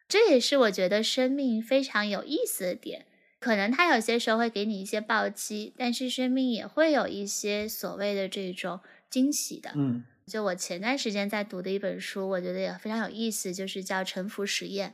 [0.08, 3.06] 这也是我觉得生命非常有意思的点。
[3.42, 9.72] 可能他有些时候会给你一些暴击，但是生命也会有一些所谓的这种惊喜的。
[9.76, 14.90] 嗯，就我前段时间在读的一本书，我觉得也非常有意思，就是叫《沉浮实验》。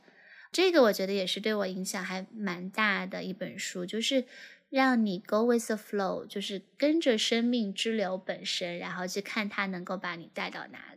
[0.49, 4.23] 这个我觉得也是对我影响还蛮大的一本书，就是
[4.69, 10.95] 让你 go with the flow，就是跟着生命之流本身，然后去看它能够把你带到哪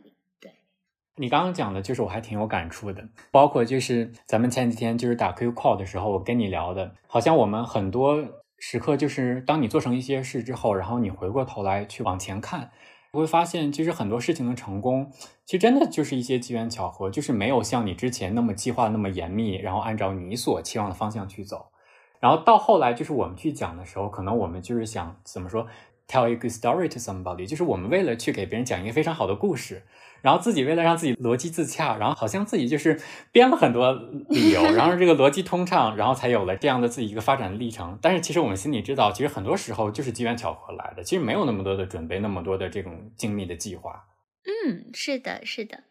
[1.21, 8.17] 你刚刚讲的，就是我还挺有感触的，包括就是咱们前几天就是打 Q call 的时候，我跟你聊的，好像我们很多
[8.57, 12.71] 时刻就是当你做成一些事之后，然后你回过头来去往前看，
[13.13, 15.11] 你会发现其实很多事情的成功，
[15.45, 21.67] 其实真的就是一些机缘巧合，就是没有像你之前那么计划那么严密，然后按照你所期望的方向去走，
[22.19, 25.67] 然后到后来就是我们去讲的时候，可能我们就是想怎么说
[26.07, 29.83] ，tell a good story to somebody，就是我们为了去给别人讲一个非常好的故事，
[30.21, 32.99] 然后自己为了让自己逻辑自洽，然后好像自己就是
[33.31, 33.93] 编了很多
[34.29, 37.97] 理由，然后这个逻辑通畅，然后才有了这样的自己一个发展的历程。
[38.01, 44.05] 但是其实我们心里知道，其实很多时候就是机缘巧合来的，其实没有那么多的准备，那么多的这种精密的计划。
[44.43, 45.83] 嗯，是的，是的。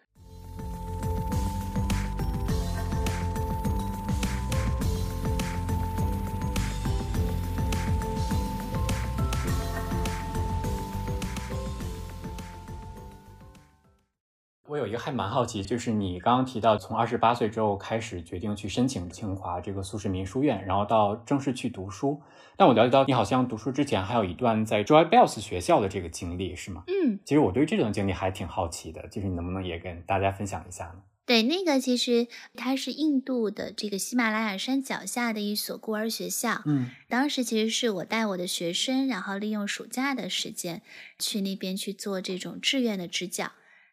[14.71, 22.23] 我有一个还蛮好奇，就是你刚刚提到从二十八岁之后开始决定去申请清华这个苏世民书院，然后到正式去读书。
[22.57, 26.85] 但我了解到你好像读书之前还有一段在 Joy Bells 学校的这个经历，是吗？
[26.87, 31.03] 嗯，其实我对这段经历还挺好奇的，就是你能不能也跟大家分享一下呢？
[31.27, 36.63] 对，那个其实它是印度的这个喜马拉雅山脚下的一所孤儿学校。
[36.65, 40.81] 嗯，当时其实是我带我的学生，然后利用暑假的时间
[41.19, 43.51] 去那边去做这种志愿的支教。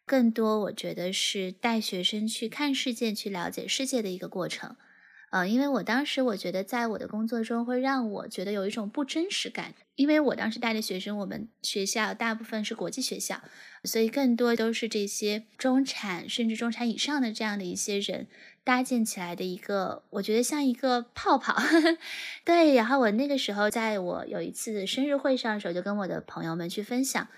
[0.08, 4.74] 更多，我觉得是带学生去看世界、去了解世界的一个过程。
[5.30, 9.74] 呃，因为我当时我觉得，在我的工作中会让我觉得有一种不真实感。
[9.94, 13.42] 因为我当时带的学生，我们学校大部分是国际学校，
[13.84, 18.26] 所以更多都是这些中产甚至中产以上的这样的一些人
[18.64, 21.54] 搭建起来的一个，我觉得像一个泡泡。
[22.46, 27.28] 对，然后我那个时候在我有一次生日会上的时候，就跟我的朋友们去分享。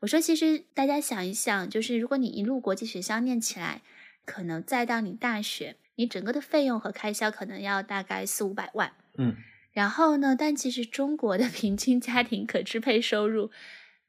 [0.00, 3.82] 我说，其实大家想一想，就是如果你一路国际学校念起来，
[4.24, 8.92] 可能再到你大学，你整个的费用和开销可能要大概四五百万。
[9.16, 9.34] 嗯，
[9.72, 13.50] 然后呢，但其实中国的 平均家庭可支配收入，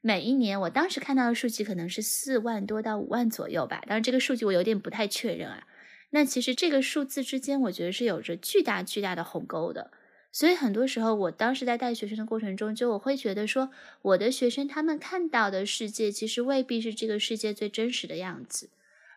[0.01, 3.81] 每一年我当时看到的数据可能是四万多到五万左右吧。
[3.87, 5.65] 当然，这个数据我有点不太确认啊。
[6.11, 9.91] 那其实这个数字之间，我觉得是有着巨大巨大的鸿沟的。
[10.31, 18.69] 所以很多时候，我当时在带学生的过程中，就我会觉得说，我的学生他们看到的世界，其实未必是这个世界最真实的样子。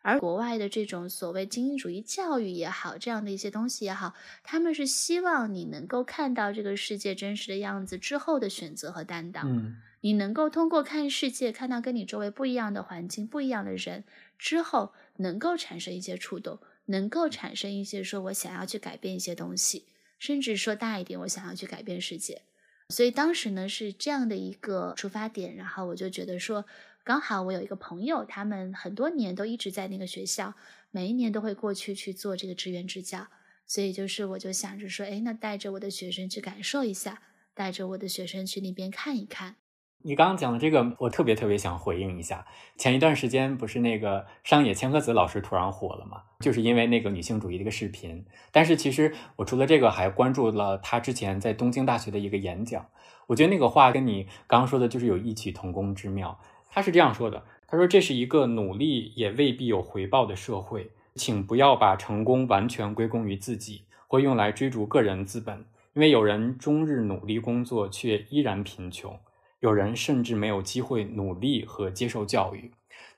[0.05, 9.49] 而国外的这种所谓精英主义教育也好，这样的一些东西也好，他们是希望你能够看到这个世界真实的样子之后的选择和担当。
[9.49, 14.03] 嗯，你能够通过看世界，看到跟你周围不一样的环境、不一样的人
[14.39, 19.85] 之后，能够产生一些触动，能够产生一些说我想要去改变一些东西。
[20.23, 22.43] 甚至说大一点，我想要去改变世界，
[22.91, 26.65] 所以当时呢是这样的一个出发点，然后我就觉得说，
[27.03, 30.55] 刚好我有一个朋友，他们很多年都一直在那个学校，
[30.93, 33.27] 每一年都会过去去做这个志愿支教，
[33.67, 37.21] 所以就是我就想着说，哎，那带着我的学生去感受一下，
[37.53, 39.57] 带着我的学生去那边看一看。
[40.05, 42.45] 你刚刚讲的这个，我特别特别想回应一下。
[42.77, 46.23] 前一段时间不是那个上野千鹤子老师突然火了吗？
[46.41, 48.25] 就是因为那个女性主义的一个视频。
[48.51, 52.87] 但是其实我除了这个，还关注了她之前在东京大学的一个演讲。
[53.29, 56.39] 我觉得那个话跟你刚刚说的，就是有异曲同工之妙。
[56.69, 69.17] 他是这样说的：他说这是一个努力也未必有回报的社会，请不要把成功完全归功于自己，或用来追逐个人资本，因为有人终日努力工作，却依然贫穷。
[69.63, 72.73] 有人甚至没有机会努力和接受教育，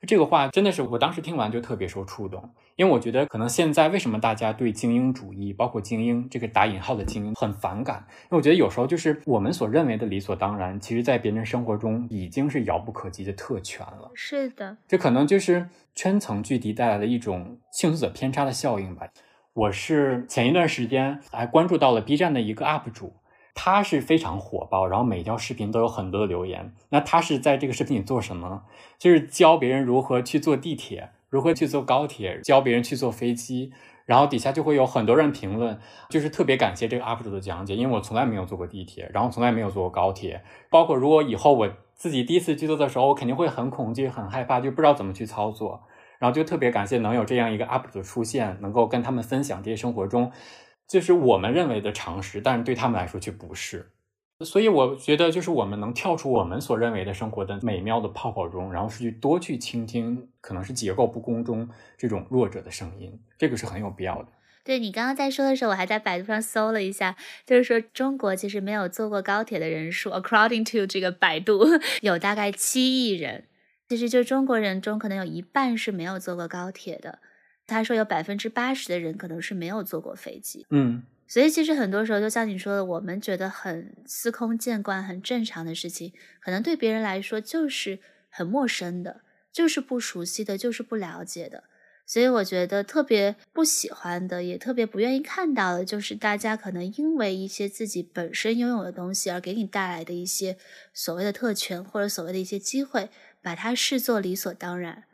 [0.07, 14.11] 这个话真的是我当时听完就特别受触动，因为我觉得可能现在为什么大家对精英主义，包括精英这个打引号的精英很反感，因为我觉得有时候就是我们所认为的理所当然，其实在别人生活中已经是遥不可及的特权了。
[14.15, 19.09] 是的，这可能就是圈层距离带来的一种幸存者偏差的效应吧。
[19.55, 23.15] 我是前一段时间还关注到了 B 站的一个 UP 主。
[23.55, 26.75] 他是非常火爆，然后每一条视频都有很多的留言。
[26.91, 28.63] 那他是在这个视频里做什么呢？
[28.99, 33.73] 就是教别人如何去坐地铁，如何去坐高铁，教别人去坐飞机。
[34.07, 35.79] 然后底下就会有很多人评论，
[36.11, 40.43] 就是特别感谢这个 UP 主的讲解，因为我从来没有坐过地铁，然后从来没有坐过高铁。
[40.69, 45.85] 包括如果以后我自己第一次去坐的时候，我肯定会很恐惧、很害怕，就不知道怎么去操作。
[46.19, 50.31] 然后就特别感谢能有这样一个 UP 主出现，能够跟他们分享这些生活中。
[50.89, 53.91] 就是我们认为的常识，但是对他们来说却不是。
[54.41, 64.29] 所以我觉得，就是我们能跳出我们所认为的生活的美妙的泡泡中，然后是去多去倾听，可能是结构不公中这种弱者的声音，这个是很有必要的。
[64.65, 67.17] 对你刚刚在说的时候，我还在百度上搜了一下，
[67.47, 71.65] 就是说中国其实没有坐过高铁的人数，according to 这个百度，
[72.03, 73.45] 有大概七亿人。
[73.89, 77.21] 其实就中国人中，可能有一半是没有坐过高铁的。
[77.67, 87.99] 他说有百分之八十的人可能是没有坐过飞机，嗯，所以其实很多时候就像你说的，我们觉得很司空见惯、很正常的事情，可能对别人来说就是
[88.29, 91.65] 很陌生的，就是不熟悉的，就是不了解的。
[92.07, 100.59] 所以我觉得特别不喜欢的，也特别不愿意看到的，就是大家可能因为一些自己本身拥有的东西而给你带来的一些
[100.93, 103.09] 所谓的特权或者所谓的一些机会，
[103.41, 105.05] 把它视作理所当然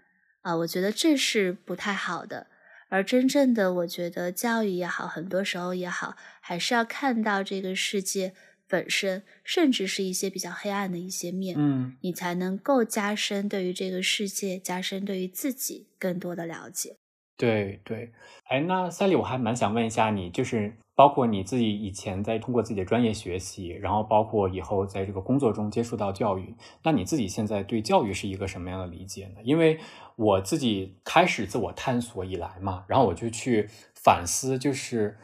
[0.43, 2.47] 啊，我觉得这是不太好的。
[2.89, 8.35] 而真正的，我觉得教育也好，很多时候也好，还是要看到这个世界
[8.67, 16.97] 本身，甚至是一些比较黑暗的一些面，嗯，你才能够加深对于这个世界，加深对于自己更多的了解。
[17.41, 18.13] 对对，
[18.45, 29.37] 哎，那赛丽，我还蛮想问一下你，就是包括你自己以前在通过自己的专业学习，然后包括以后在这个工作中接触到教育，那你自己现在对教育是一个什么样的理解呢？
[29.43, 29.79] 因为
[30.17, 35.17] 我自己开始自我探索以来嘛，然后我就去反思，就是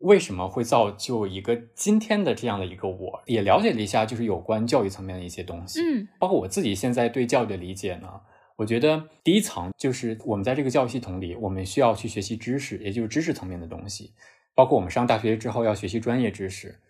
[0.00, 8.20] 为什么会造就一个今天的这样的一个我，也了解了一下，就是有关教育层面的一些东西，嗯，包括我自己现在对教育的理解呢。
[8.58, 14.12] 我觉得第一层就是我们在这个教育系统里，我们需要去学习知识，也就是知识层面的东西，
[14.52, 16.80] 包括我们上大学之后要学习专业知识，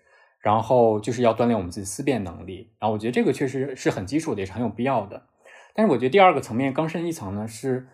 [0.40, 2.70] 然后就是要锻炼我们自己思辨能力。
[2.78, 5.26] 然后我觉得这个确实是很基础的，也是很有必要的。
[5.74, 7.86] 但是我觉得第二个层面更深一层呢，是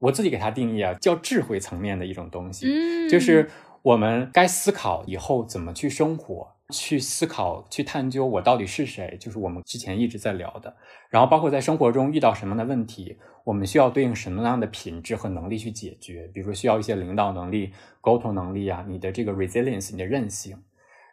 [0.00, 3.48] 我自己给它定义啊，叫智慧层面的一种东西，嗯，就是
[3.82, 6.56] 我们该思考以后怎么去生活。
[6.70, 10.74] 去思考、去探究我到底是谁，就是我们之前一直在聊的。
[11.08, 16.30] 然后包括在生活中遇到什么样的问题，我们需要对应什么样的品质和能力去解决。
[16.32, 20.62] 比如说需要一些领导能力、沟通能力啊，你的这个 resilience，你的韧性，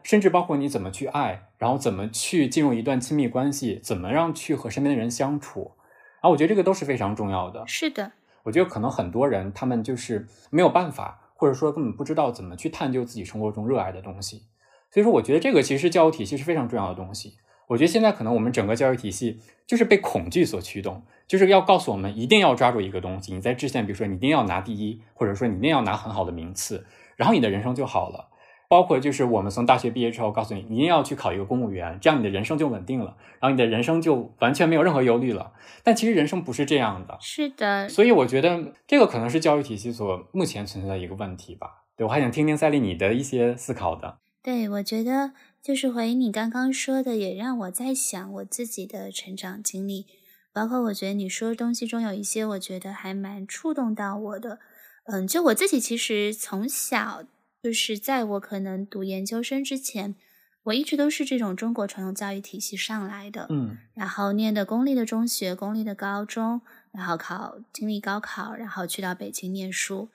[0.04, 5.74] 甚至包括你怎么去爱，然后怎么去进入一段亲密关系，怎么样去和身边的人相处。
[6.22, 7.64] 啊，我觉得这个都是非常重要的。
[7.68, 8.12] 是的，
[8.44, 14.44] 我觉得可能很多人他们就是没有办法，或者说根本不知道怎么去探究自己生活中热爱的东西。
[14.92, 17.34] 所以说，我觉得这个其实教育体系是非常重要的东西。
[17.68, 23.34] 我觉得现在可能我们整个教育体系就是被恐惧所驱动，就是要告诉我们一定要抓住一个东西。
[23.34, 26.86] 你在之前，比如说你一定要拿第一，或者说你一定要拿很好的名次，
[27.18, 28.30] 然后你的人生就好了。
[28.70, 35.54] 包括就是我们从大学毕业之后，告诉你你一定要去考一个公务员，这样你的人生就稳定了，然后你的人生就完全没有任何忧虑了。
[35.84, 37.18] 但其实人生不是这样的。
[37.22, 37.88] 是的。
[37.90, 41.84] 所以我觉得这个可能是教育体系所目前存在的一个问题吧。
[41.98, 44.20] 对我还想听听赛丽你的一些思考的。
[44.48, 50.06] 对，我觉得就是回应你刚刚说的，也让我在想我自己的成长经历，
[50.54, 54.60] 包括我觉得你说的东西中有一些，我觉得还蛮触动到我的。
[55.08, 57.26] 嗯，就我自己其实从小
[57.62, 60.16] 就是在我可能读研究生之前，
[60.64, 66.62] 我一直都是这种中国传统教育体系上来的，嗯，然后念的公立的中学、公立的高中，
[66.94, 70.08] 然后考经历高考，然后去到北京念书。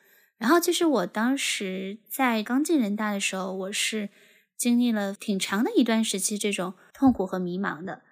[0.42, 4.08] 然后其实我当时在刚进人大的时候，我是
[4.56, 8.02] 经历了挺长的一段时期这种痛苦和迷茫的。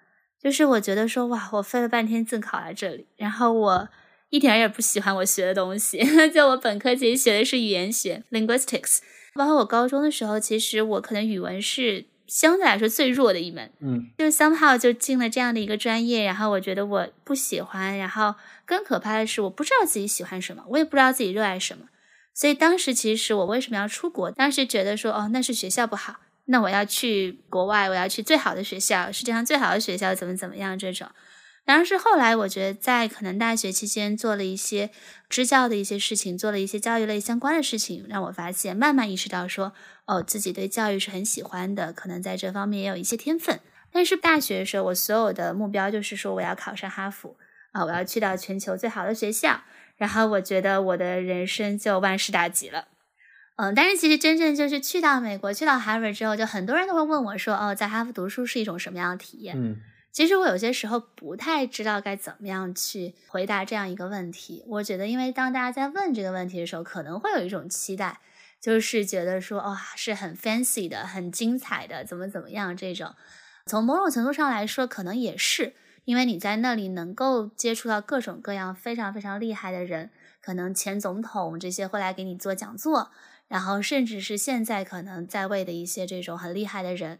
[0.41, 3.89] 就是我觉得说，哇，我费了半天劲考来这里，然后我
[4.29, 5.99] 一点也不喜欢我学的东西。
[6.33, 8.99] 就我本科其实学的是语言学 （linguistics），
[9.33, 13.69] 包括我高中的时候，其实我可能语文是相对来说最弱的一门。
[13.81, 21.87] 嗯，就 somehow 就进了这样的一个专业，然后我觉得我不喜欢，然后更可怕的是，我不知道自己喜欢什么，我也不知道自己热爱什么。
[22.33, 24.31] 所以当时其实我为什么要出国？
[24.31, 31.09] 当时觉得说，哦，那是学校不好，那我要去国外，我要去最好的学校，世界上最好的学校，怎么怎么样这种。
[31.63, 34.89] 当然是后来我觉得在可能大学期间做了一些
[35.29, 39.73] 支教的一些事情，做了一些教育类相关的事情，让我发现慢慢意识到说，
[40.05, 43.59] 哦，自己对教育是很喜欢的，可能在这方面也有一些天分。
[43.91, 47.35] 但是大学的时候，我所有的目标就是说，我要考上哈佛
[47.73, 49.61] 啊，我要去到全球最好的学校。
[50.01, 52.87] 然后我觉得我的人生就万事大吉了，
[53.57, 59.75] 嗯，但是其实真正就是去到美国，去到哈佛之后，就很多人都会问我说：“哦，在哈佛读书是一种什么样的体验？”嗯，
[60.11, 64.63] 其实我有些时候不太知道该怎么样去回答这样一个问题。
[64.65, 68.21] 我觉得，因为当大家在问这个问题的时候，可能会有一种期待，
[68.59, 73.13] 就是觉得说：“哦，是很 fancy 的，很精彩的，怎么怎么样？”这种
[73.67, 75.73] 从某种程度上来说，可能也是。
[76.05, 80.09] 因为你在那里能够接触到各种各样非常非常厉害的人，
[80.41, 83.11] 可能前总统这些会来给你做讲座，
[83.47, 87.19] 然后甚至是现在可能在位的一些这种很厉害的人，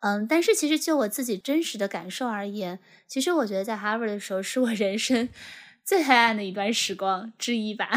[0.00, 5.28] 嗯，但是其实就我自己真实的感受而言，其实我觉得在 Harvard 的时候是我人生
[5.84, 7.90] 最黑暗的一段时光之一吧。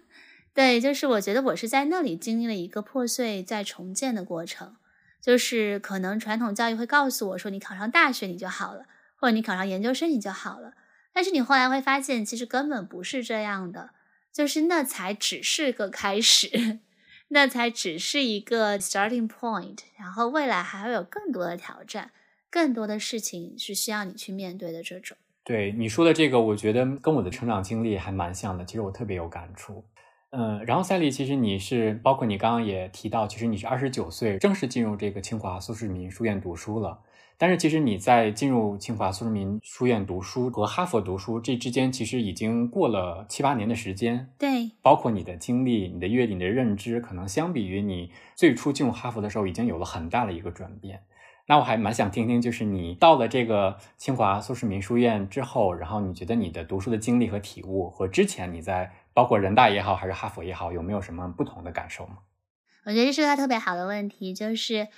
[0.52, 4.76] 对，就是我觉得我是在那里经历了一个破碎再重建的过程，
[5.22, 8.86] 就是可能传统教育会告诉我说，你考上大学你就好了。
[9.20, 10.72] 或者你考上研究生你就好了，
[11.12, 13.90] 但是你后来会发现，其实根本不是这样的，
[14.32, 16.80] 就是那才只是个开始，
[17.28, 22.12] 那才只是一个 starting point，然后未来还会有更多的挑战，
[22.50, 24.82] 更多的事情是需要你去面对的。
[24.82, 28.64] 这种对你说的这个，我觉得跟我的成长经历还蛮像的。
[28.64, 29.84] 其实我特别有感触。
[30.30, 36.98] 嗯，然后赛丽，其实你是包括你刚刚也提到，其实你是二十九岁正式进入这个清华苏世民书院读书了。
[37.42, 44.28] 但是其实你在进入清华苏世民书院读书和哈佛读书这之间，其实已经过了七八年的时间。
[44.38, 51.02] 对，包括你的经历、你的阅历、你的认知，可能相比于你最初进入哈佛的时候，已经有了很大的一个转变。
[51.46, 62.18] 那我还蛮想听听，就是你到了这个清华苏世民书院之后，然后你觉得你的读书的经历和体悟和之前你在包括人大也好，还是哈佛也好，有没有什么不同的感受吗？
[62.84, 64.88] 我觉得这是个特别好的问题，就是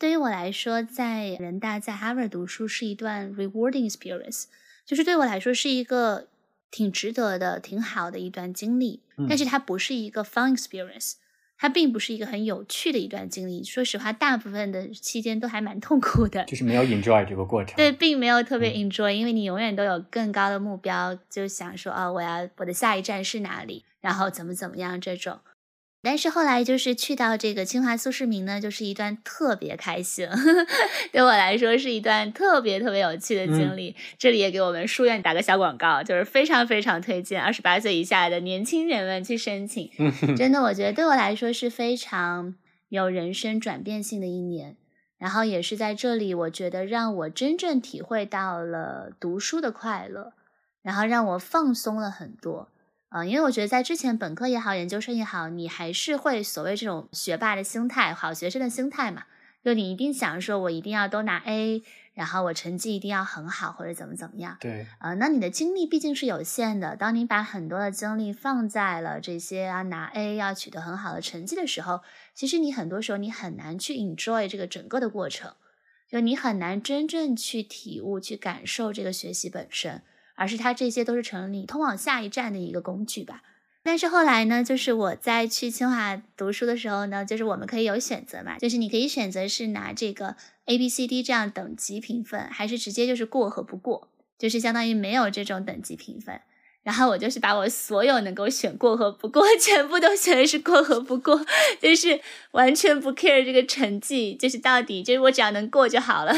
[0.00, 4.44] 对于我来说，在人大在 Harvard 读书是一段 rewarding experience，
[4.86, 6.28] 就是对我来说是一个
[6.70, 11.16] 挺值得的、挺好的一段经历，但是它不是一个 fun experience。
[11.58, 13.62] 它并不是一个很有趣的一段经历。
[13.62, 17.76] 说实话，大部分的期间都还蛮痛苦的，就是没有 enjoy 这个过程。
[17.76, 25.38] 对，并没有特别 enjoy，因为你永远都有更高的目标，就想说，哦，我要我的下一站是哪里，然后怎么怎么样这种。
[26.02, 30.26] 但是后来就是去到这个清华苏世民呢，就是一段特别开心，
[31.12, 33.94] 对我来说是一段特别特别有趣的经历。
[34.18, 39.90] 这里也给我们书院打个小广告，就是非常非常推荐二十八岁以下的年轻人们去申请。
[40.36, 42.54] 真的，我觉得对我来说是非常
[42.88, 44.76] 有人生转变性的一年。
[45.18, 50.32] 然后也是在这里，我觉得让我真正体会到了读书的快乐，
[50.82, 52.68] 然后让我放松了很多。
[53.12, 59.24] 嗯，因为我觉得在之前本科也好，研究生也好，你还是会所谓这种学霸的心态，好学生的心态嘛，
[59.64, 61.82] 就你一定想说，我一定要都拿 A，
[62.14, 64.56] 然后我成绩一定要很好，或者怎么怎么样。
[64.60, 72.02] 对，呃，那你的精力毕竟是有限的，当你把很多的精力放在了这些啊拿 A 要取得很好的成绩的时候，
[72.32, 75.54] 其实你很多时候你很难去 enjoy 这个整个的过程，
[76.08, 80.02] 就你很难真正去体悟、去感受这个学习本身。
[80.40, 83.42] 而是它这些都是成了你通往下一站的一个工具吧。
[83.82, 96.40] 但是后来呢，就是我在去清华读书的时候呢，就是我们可以有选择嘛，就是你可以选择是拿这个 A、B、C、D 这样等级评分，还是直接就是过和不过，就是相当于没有这种等级评分。
[96.82, 101.44] 然后我就是把我所有能够选过和不过， 全部都选的是过和不过，
[101.78, 102.20] 就是
[102.52, 106.34] 完全不 care 这个成绩，就是到底就是我只要能过就好了。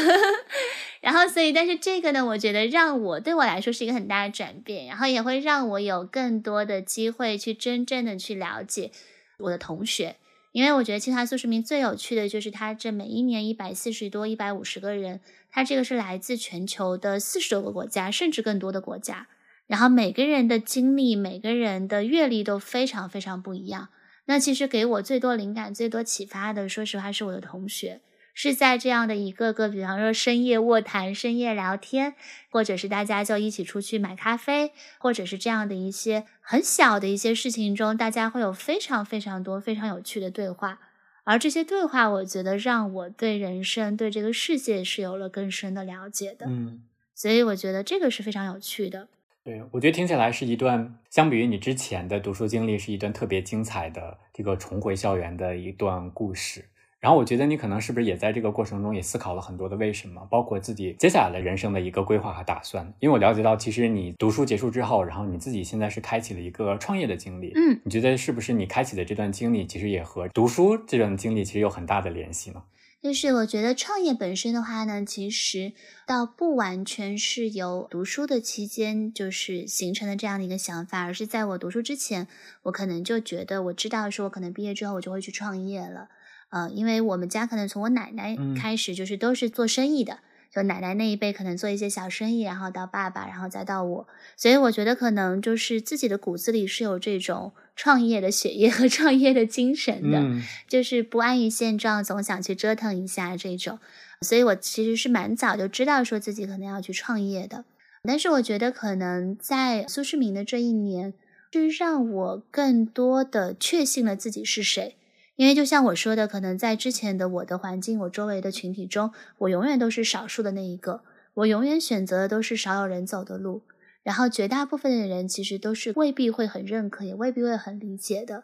[0.99, 8.91] 然后所以，但是这个呢，我觉得让我对我来说是一个很大的转变，然后也会让我有更多的机会去真正的去了解
[9.39, 10.17] 我的同学，
[10.51, 15.21] 因为我觉得清华苏世民最有趣的就是他这每一年一百四十多、一百五十个人，
[15.51, 19.27] 他这个是来自全球的四十多个国家，甚至更多的国家。
[19.67, 23.89] 然后每个人的经历、每个人的阅历都非常非常不一样。
[24.25, 28.01] 那其实给我最多灵感、最多启发的，说实话是我的同学，
[28.33, 32.15] 是在这样的一个个，比方说深夜卧谈、深夜聊天，
[32.49, 40.79] 或者是大家就一起出去买咖啡，或者是这样的一些很小的一些事情中，大家会有非常非常多非常有趣的对话。
[41.25, 46.45] 而这些对话，我觉得让我对人生、对这个世界是有了更深的了解的。
[46.47, 46.83] 嗯，
[47.13, 49.07] 所以我觉得这个是非常有趣的。
[49.45, 56.63] 对，我觉得听起来是一段相比于你之前的读书经历，是一段特别精彩的这个重回校园的一段故事。
[57.01, 62.93] 然后我觉得你可能是不是也在这个过程中也思考了很多的为什么，包括自己接下来的人生的一个规划和打算。
[63.01, 67.51] 因为我了解到，其实你读书结束之后，然后你自己现在是开启了一个创业的经历。
[67.55, 72.63] 嗯，你觉得是不是你开启的这段经历，其实也和读书这段经历其实有很大的联系呢？
[73.03, 75.73] 就是我觉得创业本身的话呢，其实
[76.07, 82.29] 倒不完全是由读书的期间就是形成的这样的一个想法，而是在我读书之前，
[82.61, 86.07] 我可能就觉得我知道说，我可能毕业之后我就会去创业了，
[86.49, 90.19] 呃，因为我们家可能从我奶奶开始就是都是做生意的。
[90.49, 100.23] 就奶奶那一辈可能做一些小生意，然后到爸爸，然后再到我，所以我觉得可能就是自己的骨子里是有这种创业的血液和创业的精神的，
[100.67, 103.79] 就是不安于现状，总想去折腾一下这种。
[104.21, 107.65] 所以我其实是蛮早就知道说自己可能要去创业的，
[108.03, 111.13] 但是我觉得可能在苏世民的这一年，
[111.51, 114.95] 是让我更多的确信了自己是谁。
[115.35, 121.01] 因为就像我说的，可能在之前的我的环境，我周围的群体中，我永远都是少数的那一个，
[121.33, 123.63] 我永远选择的都是少有人走的路，
[124.03, 128.43] 然后绝大部分的人其实都是未必会很认可，也未必会很理解的。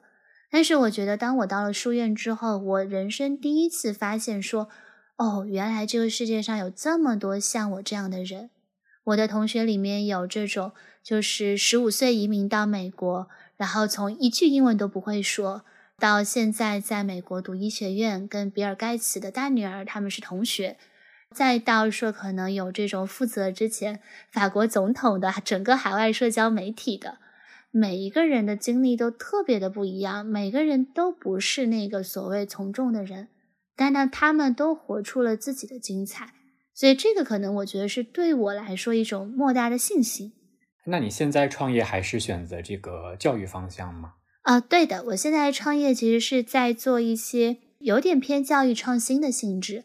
[0.49, 4.70] 但是我觉得，当我到了书院之后，我人生第一次发现说，
[5.18, 8.49] 哦，原来这个世界上有这么多像我这样的人。
[9.03, 10.72] 我的同学里面有这种，
[11.03, 15.64] 就是十五岁移民到美国，然后从一句英文都不会说。
[15.99, 20.78] 到现在，在美国读医学院，跟比尔盖茨的大女儿他们是同学。
[21.36, 23.99] 再到说可能有这种负责之前
[24.32, 27.19] 法国总统的整个海外社交媒体的，
[27.71, 33.27] 每一个人的经历都特别的不一样，每个人都不是那个所谓从众的人，
[33.75, 36.34] 但呢，他们都活出了自己的精彩，
[36.73, 40.34] 所以这个可能我觉得是对我来说一种莫大的信心。
[40.86, 44.13] 那你现在创业还是选择这个教育方向吗？
[44.41, 49.84] 啊，对的，我现在创业其实是在做一些有点偏教育创新的性质。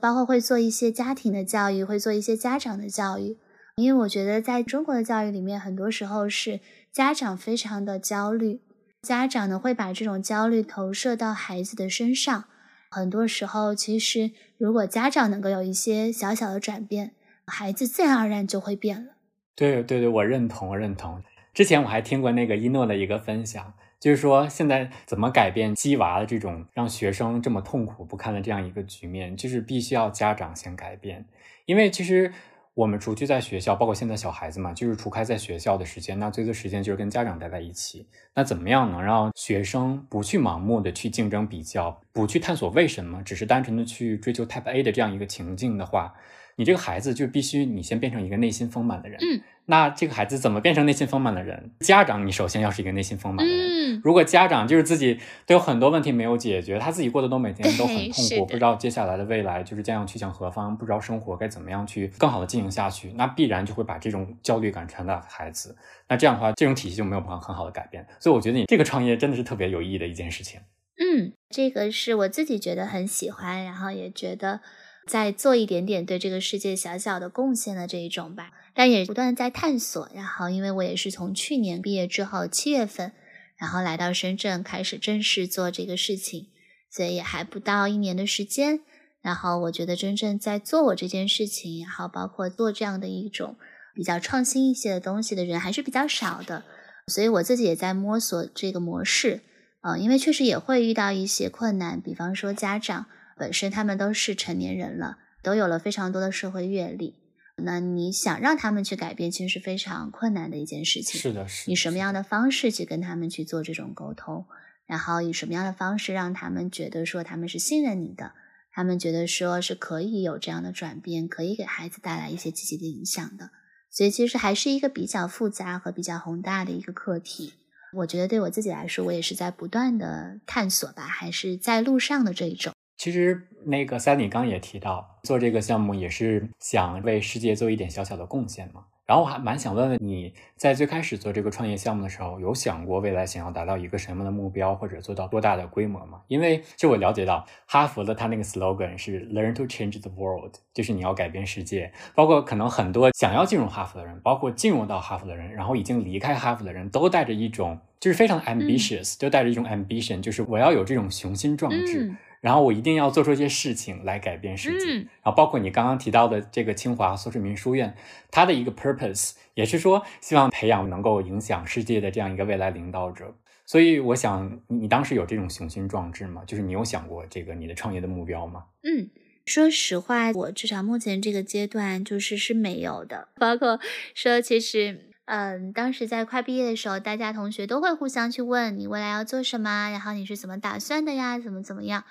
[0.00, 3.38] 包括会做一些家庭的教育，会做一些家长的教育，
[3.76, 6.60] 因为我觉得在中国的教育里面，很多时候是
[6.92, 8.60] 家长非常的焦虑，
[9.02, 12.44] 家长呢会把这种焦虑投射到孩子的身上。
[12.90, 17.12] 很多时候，其实如果家长能够有一些小小的转变，
[17.46, 19.12] 孩子自然而然就会变了。
[19.54, 21.22] 对对对，我认同，我认同。
[21.52, 23.74] 之前我还听过那个一诺的一个分享。
[23.98, 31.24] 就是说，现在怎么改变鸡娃的这种让学生这么痛苦不堪的这样一个局面，就是必须要家长先改变。
[31.64, 32.32] 因为其实
[32.74, 38.06] 我们除去在学校，包括现在小孩子嘛，就是除开在学校的时间，那最多时间就是跟家长待在一起。
[38.34, 46.14] 那怎么样能让学生不去盲目的去竞争比较，不去探索为什么，只是单纯的去追求 Type A 的这样一个情境的话，
[46.56, 49.18] 你这个孩子就必须你先变成一个内心丰满的人。
[49.20, 49.40] 嗯。
[49.68, 51.72] 那这个孩子怎么变成内心丰满的人？
[51.80, 54.00] 家长，你首先要是一个内心丰满的人。
[54.04, 65.76] 如果家长就是自己都有很多问题没有解决，他自己过得都每天都很痛苦，不知道接下来的未来就是将要去向何方，不知道生活该怎么样去更好的进行下去，那必然就会把这种焦虑感传达给孩子。
[66.08, 68.06] 那这样的话，这种体系就没有办法很好的改变。
[68.20, 70.60] 所以我觉得你这个创业真的是特别有意义的一件事情。
[70.98, 74.60] 嗯，这个是我自己觉得很喜欢，然后也觉得
[75.06, 78.50] 在做一点点对这个世界小小的贡献的这一种吧。
[78.74, 83.12] 但也不断在探索，然后因为我也是从去年毕业之后七月份，
[83.56, 86.48] 然后来到深圳开始正式做这个事情，
[86.90, 88.80] 所以也还不到一年的时间。
[89.22, 93.56] 然后我觉得真正在做我这件事情，然后包括做这样的一种
[93.94, 96.62] 比较创新一些的东西的人还是比较少的，
[97.06, 99.40] 所以我自己也在摸索这个模式。
[99.80, 103.06] 呃，因为确实也会遇到一些困难，比方说家长
[103.36, 107.14] 本身他们都是成年人了，都有了非常多的社会阅历。
[107.56, 111.20] 那你想让他们去改变，其实是非常困难的一件事情。
[111.20, 111.72] 是的，是的。
[111.72, 114.44] 以什么样的方式去跟他们去做这种沟通，
[114.86, 118.32] 然后以什么样的方式让他们觉得说他们是信任你的，
[118.72, 123.50] 他们觉得说是可以有这样的转变，可以给孩子带来一些积极的影响的。
[123.90, 127.54] 所以其实还是一个比较复杂和比较宏大的一个课题。
[127.94, 132.74] 我觉得对我自己来说，我也是在不断的探索吧，还是在路上的这一种。
[133.06, 138.82] 其实那个 Sally 刚也提到，做这个项目也是想为世界做一点小小的贡献嘛。
[139.06, 146.20] 然后我还蛮想问问你在最开始做这个创业项目的时候，有想过未来想要达到一个什么的目标，或者做到多大的规模吗？
[146.26, 151.92] 因为就我了解到，哈佛的他那个 slogan 是 Learn to change the world，就是你要改变世界。
[152.16, 162.12] 包括可能很多想要进入哈佛的人，包括进入到哈佛的人，然后已经离开哈佛的人都带着一种就是非常 ambitious，就带着一种 ambition，就是我要有这种雄心壮志。
[162.40, 164.94] 然后我一定要做出一些事情来改变世界。
[164.94, 167.94] 然后包括你刚刚提到的这个清华苏世民书院，
[168.30, 173.34] 它的一个 purpose 也是说希望培养能够影响世界的这样一个未来领导者。
[173.68, 176.42] 所以我想，你当时有这种雄心壮志吗？
[176.46, 178.66] 就是你有想过这个你的创业的目标吗？
[178.84, 179.10] 嗯，
[179.44, 183.26] 说实话，我至少目前这个阶段就是是没有的。
[183.40, 183.80] 包括
[184.14, 191.40] 说，其实，嗯，当时在快毕业的时候，大家同学都会互相去问你未来要做什么，然后你是怎么打算的呀？
[191.40, 192.04] 怎么怎么样？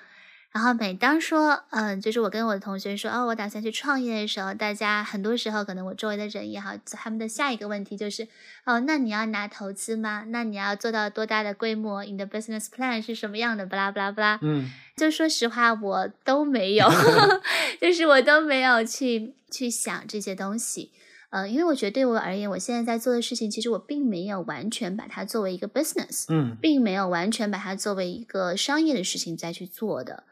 [0.56, 8.26] 然后每当说，嗯，就是我跟我的同学说，哦，我打算去创业的时候，大家很多时候可能我周围的人也好，他们的下一个问题就是，
[8.64, 10.24] 哦，那你要拿投资吗？
[10.30, 12.06] 那你要做到多大的规模？
[12.06, 13.66] 你的 business plan 是什么样的？
[13.66, 14.40] 巴拉巴拉巴拉。
[14.44, 16.88] 嗯，就说实话，我都没有，
[17.82, 20.94] 就是我都没有去去想这些东西。
[21.32, 30.24] 呃，因为我觉得对我而言，我现在在做的事情，其实我并没有完全把它作为一个 business，嗯，并没有完全把它作为一个商业的事情再去做的。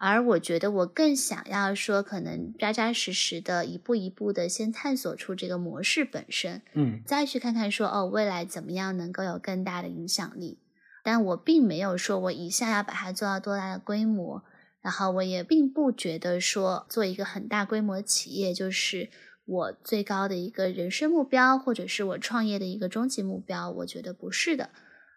[0.00, 10.58] 而我觉得，我更想要说，可能扎扎实实的，一步一步的，先探索出这个模式本身，嗯，再去看看说，哦，未来怎么样能够有更大的影响力。
[11.04, 14.42] 但我并没有说我一下要把它做到多大的规模，
[14.80, 19.10] 然后我也并不觉得说做一个很大规模企业就是
[19.44, 23.70] 我最高的一个人生目标，或者是我创业的一个终极目标。
[23.70, 24.70] 我觉得不是的。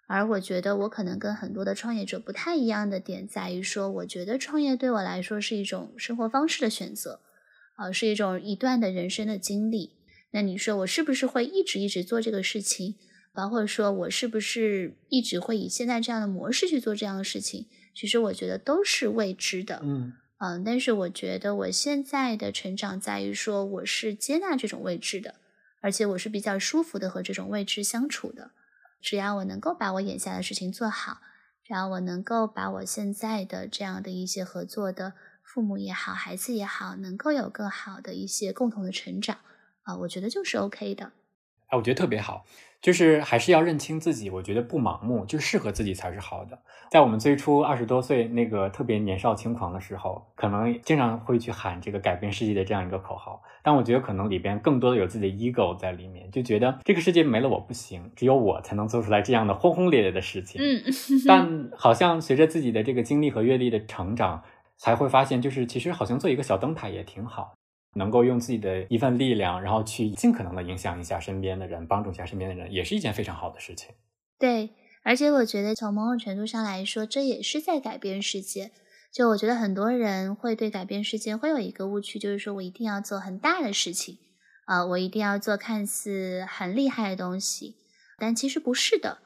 [0.08, 7.22] 而我觉得我可能跟很多的创业者不太一样的点在于说，我觉得创业对我来说是一种生活方式的选择，
[7.78, 9.94] 呃，是一种一段的人生的经历。
[10.32, 12.96] 那你说我是不是会一直一直做这个事情？
[13.34, 17.68] 包括说我是不是一直会以现在这样的模式去做这样的事情？
[17.96, 19.80] 其实我觉得都是未知的。
[19.84, 25.36] 嗯，嗯，但是我觉得我现在的成长在于说，我是接纳这种未知的，
[25.82, 28.52] 而且我是比较舒服的和这种未知相处的。
[29.04, 31.18] 只要我能够把我眼下的事情做好，
[31.62, 39.40] 只要我能够把我现在的这样的一些合作的父母也好，孩子也好，能够有更好的一些共同的成长
[39.82, 41.12] 啊，我觉得就是 OK 的。
[41.74, 42.46] 哎，我觉得特别好。
[42.82, 46.60] 就是还是要认清自己，我觉得不盲目，就适合自己才是好的。
[46.92, 60.62] 在我们最初二十多岁那个特别年少轻狂的时候，可能经常会去喊这个改变世界的这样一个口号，但我觉得可能里边更多的有自己的 ego 在里面，就觉得这个世界没了我不行，只有我才能做出来这样的轰轰烈烈的事情。
[60.62, 60.84] 嗯，
[61.26, 64.44] 但好像随着自己的这个经历和阅历的成长，
[64.76, 67.54] 才会发现，就是其实好像做一个小灯塔也挺好。
[67.96, 73.90] 能够用自己的一份力量，然后去尽可能的影响一下身边的人，帮助一下身边的人，也是一件非常好的事情。
[74.40, 74.72] 对，
[75.04, 78.72] 而且我觉得从某种程度上来说，这也是在改变世界。
[79.14, 84.18] 就我觉得很多人会对改变世界会有一个误区，就是说我一定要做很大的事情，
[84.66, 87.76] 啊，我一定要做看似很厉害的东西，
[88.18, 89.20] 但其实不是的。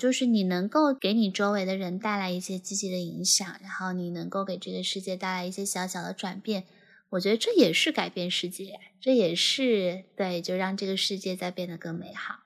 [0.00, 6.64] 就是你能够给你周围的人带来一些积极的影响，然后你能够给这个世界带来一些小小的转变。
[7.10, 12.40] 我觉得这也是改变世界，这也是对，就让这个世界在变得更美好。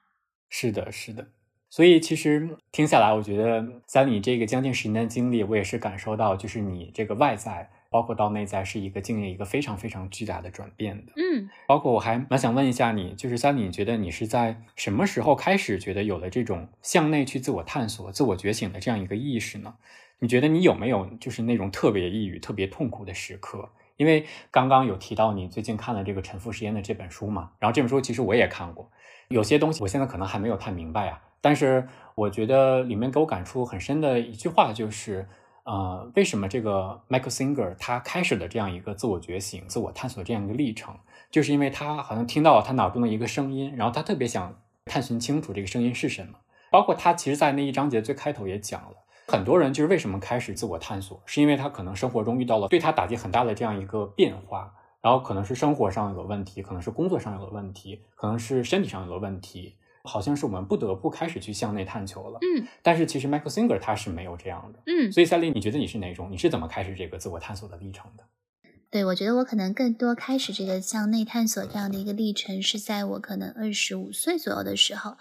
[0.48, 1.28] 是的，是的。
[1.70, 11.12] 所以其实听下来，我觉得在你这个将近十年的经历，我也是感受到，就是你这个外在，包括到内在，是一个经历一个非常非常巨大的转变的。
[11.14, 19.76] 嗯，包括我还蛮想问一下你，就是像你觉得你是在什么时候开始觉得有了这种向内去自我探索、自我觉醒的这样一个意识呢？
[20.18, 23.70] 你觉得你有没有就是那种特别抑郁、特别痛苦的时刻？
[24.00, 28.90] 因为刚刚有提到你最近看了这个沉浮实验的这本书嘛，然后这本书其实我也看过，
[29.28, 35.28] 有些东西我现在可能还没有太明白啊，但是我觉得里面给我感触很深的一句话就是，
[35.64, 40.96] 呃，为什么这个 Michael Singer 他开始的这样一个自我觉醒、自我探索这样一个历程，
[41.30, 46.38] 就是因为他好像听到了他脑中的一个声音，然后他特别想探寻清楚这个声音是什么，
[46.70, 48.96] 包括他其实在那一章节最开头也讲了。
[49.30, 62.40] 很多人就是为什么开始自我探索，是因为他可能生活中遇到了对他打击很大的这样一个变化，然后可能是生活上有了问题，可能是工作上有了问题，可能是身体上有了问题，好像是我们不得不开始去向内探求了。
[62.42, 64.80] 嗯，但是其实 Michael Singer 他是没有这样的。
[64.86, 66.28] 嗯，所以赛丽，你觉得你是哪种？
[66.32, 68.24] 你是怎么开始这个自我探索的历程的？
[68.90, 75.16] 对，我觉得我可能更多开始这个向内探索这样的一个历程，是在我可能二十五岁左右的时候。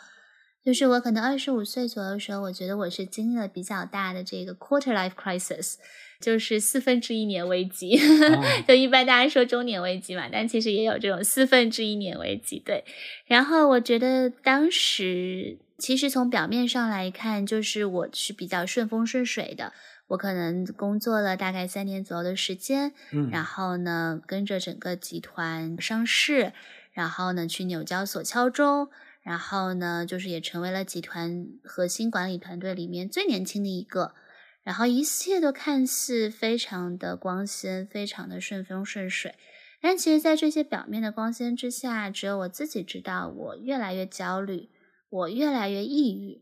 [0.70, 5.78] 就是我可能二十五岁左右的时候，我觉得我是经历了比较大的这个 quarter life crisis，
[6.22, 8.00] 就是四分之一年危机。
[8.68, 12.62] 就一般大家说中年危机嘛，但其实也有这种四分之一年危机。
[12.64, 12.84] 对，
[13.26, 19.74] 然后我觉得当时其实从表面上来看，就是我是比较顺风顺水的。
[20.10, 26.54] 我可能工作了大概三年左右的时间，嗯，然后呢跟着整个集团上市，
[26.92, 28.90] 然后呢去纽交所敲钟。
[29.30, 34.16] 然后呢，就是也成为了集团核心管理团队里面最年轻的一个，
[34.64, 39.36] 然后一切都看似非常的光鲜，非常的顺风顺水，
[39.80, 44.70] 但其实，在这些表面的光鲜之下，只有我自己知道，我越来越焦虑，
[45.12, 46.42] 我越来越抑郁。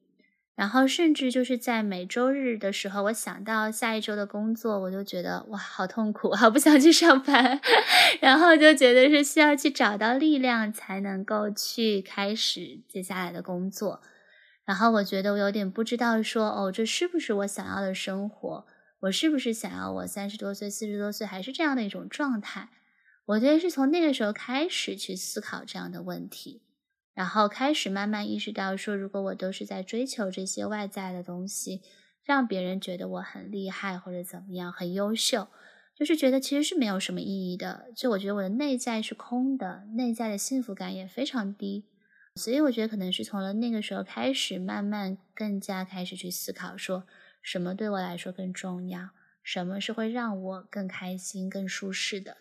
[0.57, 7.61] 然后甚至就是在每周日的时候，我想到下一周的工作，我就觉得哇，好痛苦，好不想去上班，
[8.19, 14.01] 然后就觉得是需要去找到力量才能够去开始接下来的工作。
[14.65, 18.65] 然后我觉得我有点不知道说，哦，这是不是我想要的生活？
[19.01, 22.69] 我是不是想要我三十多岁、四十多岁还是这样的一种状态？
[23.27, 26.63] 我觉得是从那个时候开始去思考这样的问题。
[27.17, 31.81] 然后开始慢慢意识到，说如果我都是在追求这些外在的东西，
[32.23, 35.47] 让别人觉得我很厉害或者怎么样很优秀，
[35.95, 37.87] 就是觉得其实是没有什么意义的。
[37.95, 41.85] 就我觉得我的内在是空的，内在的幸福感也非常低。
[42.35, 47.05] 所以我觉得可能是从了那个时候开始，慢慢更加开始去思考，说
[47.41, 49.09] 什么对我来说更重要，
[49.41, 52.37] 什么是会让我更开心、更舒适的。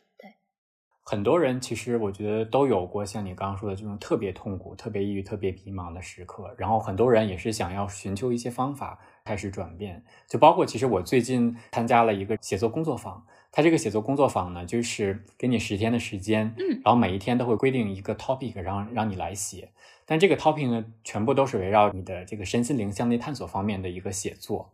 [1.09, 19.71] 很多人其实我觉得都有过像你刚刚说的这种特别痛苦、特别抑郁、特别迷茫的时刻，然后很多人也是想要寻求一些方法开始转变，就包括其实我最近参加了一个写作工作坊，它这个写作工作坊呢，就是给你十天的时间，嗯，然后每一天都会规定一个 topic，让让你来写，
[20.05, 24.73] 但这个 topic 呢，全部都是围绕你的这个身心灵向内探索方面的一个写作。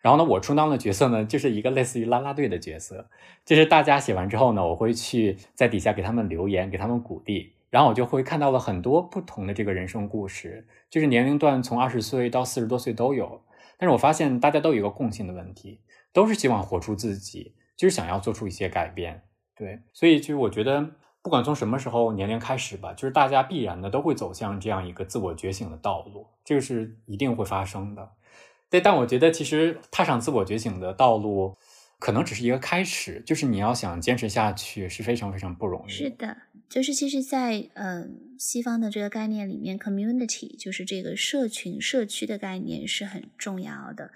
[0.00, 3.08] 然后呢，我充当的角色呢，就是一个类似于啦啦队的角色，
[3.44, 13.42] 就是大家写完之后呢，我会去在底下给他们留言，给他们鼓励，然后我就会看到了很多不同的这个人生故事，就是年龄段从二十岁到四十多岁都有。
[13.76, 15.80] 但是我发现大家都有一个共性的问题，
[16.12, 19.22] 都是希望活出自己，就是想要做出一些改变。
[19.56, 20.86] 对，所以其实我觉得，
[21.22, 28.10] 不管从什么时候年龄开始吧，就是大家必然的都会走向这样一个自我觉醒的道路，这个是一定会发生的。
[28.70, 31.56] 对，但我觉得其实踏上自我觉醒的道路，
[31.98, 35.90] 可能只是一个开始，就是你要想坚持下去是非常非常不容易。
[35.90, 36.36] 是的，
[36.68, 44.12] 就是其实，在嗯西方的这个概念里面，community 就是这个社群、社区的概念是很重要的。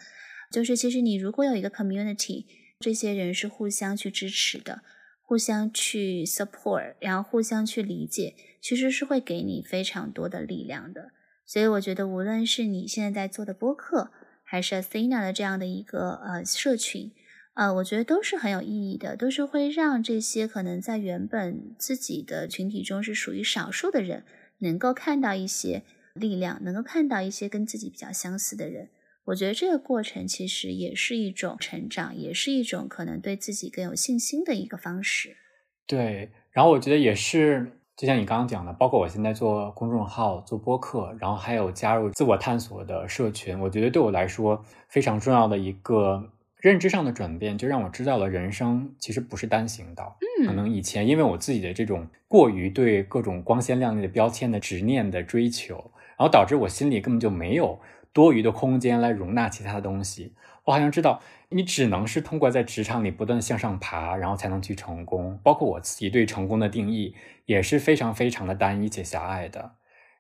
[0.53, 2.45] 就是其实你如果有一个 community，
[2.79, 4.83] 这些人是互相去支持的，
[5.21, 11.11] 互相去 support，然后互相去理解，其实是会给你非常多的力量的。
[11.45, 14.13] 所以我觉得，无论是你现在在做的播客，
[14.55, 17.11] 还是 Athena 的这样的一个呃社群，
[17.55, 24.23] 呃，我觉得都是很有意义的，都是会让这些可能在原本自己的群体中是属于少数的人，
[24.59, 25.83] 能够看到一些
[26.13, 28.91] 力量，能够看到一些跟自己比较相似的人。
[29.25, 35.37] 我觉得这个过程其实也是一种成长，也是一种可能对自己更有信心的一个方式。
[35.85, 37.81] 对，然后我觉得也是。
[37.97, 50.17] 就像你刚刚讲的，包括我现在做公众号、做播客，然后还有加入自我探索的社群，我觉得对我来说非常重要的一个认知上的转变，就让我知道了人生其实不是单行道。
[50.41, 55.77] 嗯，可能以前因为我自己的这种过于对各种光鲜亮丽的标签的执念的追求，
[56.17, 57.79] 然后导致我心里根本就没有
[58.13, 60.33] 多余的空间来容纳其他的东西。
[60.65, 61.21] 我好像知道。
[61.51, 65.39] 你只能是通过在职场里不断向上爬，然后才能去成功。
[65.41, 67.15] 包括我自己对成功的定义
[67.47, 69.73] 也是非常非常的单一且狭隘的。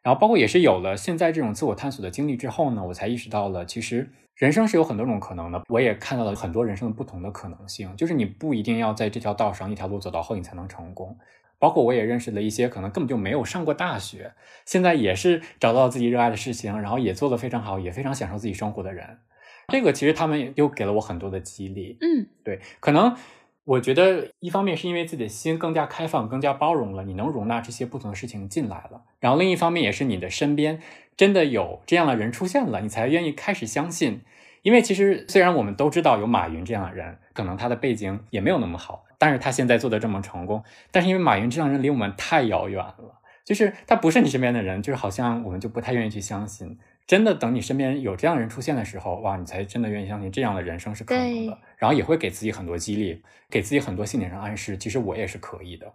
[0.02, 5.62] 然后包括也是有了现在这种自我探索的经历之后呢，我才意识到了，其实人生是有很多种可能的。
[5.68, 11.18] 我也看到了很多人生的不同的可能性，就是你不一定要在这条道上一条路走到后你才能成功。
[11.58, 14.34] 包括我也认识了一些可能根本就没有上过大学，
[14.66, 19.18] 现在也是找到自己热爱的事情，然后也做得非常好，也非常享受自己生活的人。
[19.68, 23.16] 这个其实他们又给了我很多的激励，嗯，对，可能
[23.64, 30.80] 我觉得一方面是因为自己的心更加开放、更加包容了，你能容纳这些不同的事情进来了，然后另一方面也是你的身边
[31.16, 34.20] 真的有这样的人出现了，你才愿意开始相信。
[34.62, 46.78] 因为其实虽然我们都知道有马云这样的人，可能他的背景也没有那么好，但是他现在做的这么成功，但是因为马云这样人离我们太遥远了，就是他不是你身边的人，就是好像我们就不太愿意去相信。
[47.06, 51.58] 真的等你身边有这样的人出现的时候，哇，你才真的愿意相信这样的人生是可能的。
[51.76, 55.92] 然后也会给自己很多激励，给自己很多心理上暗示，其实我也是可以的。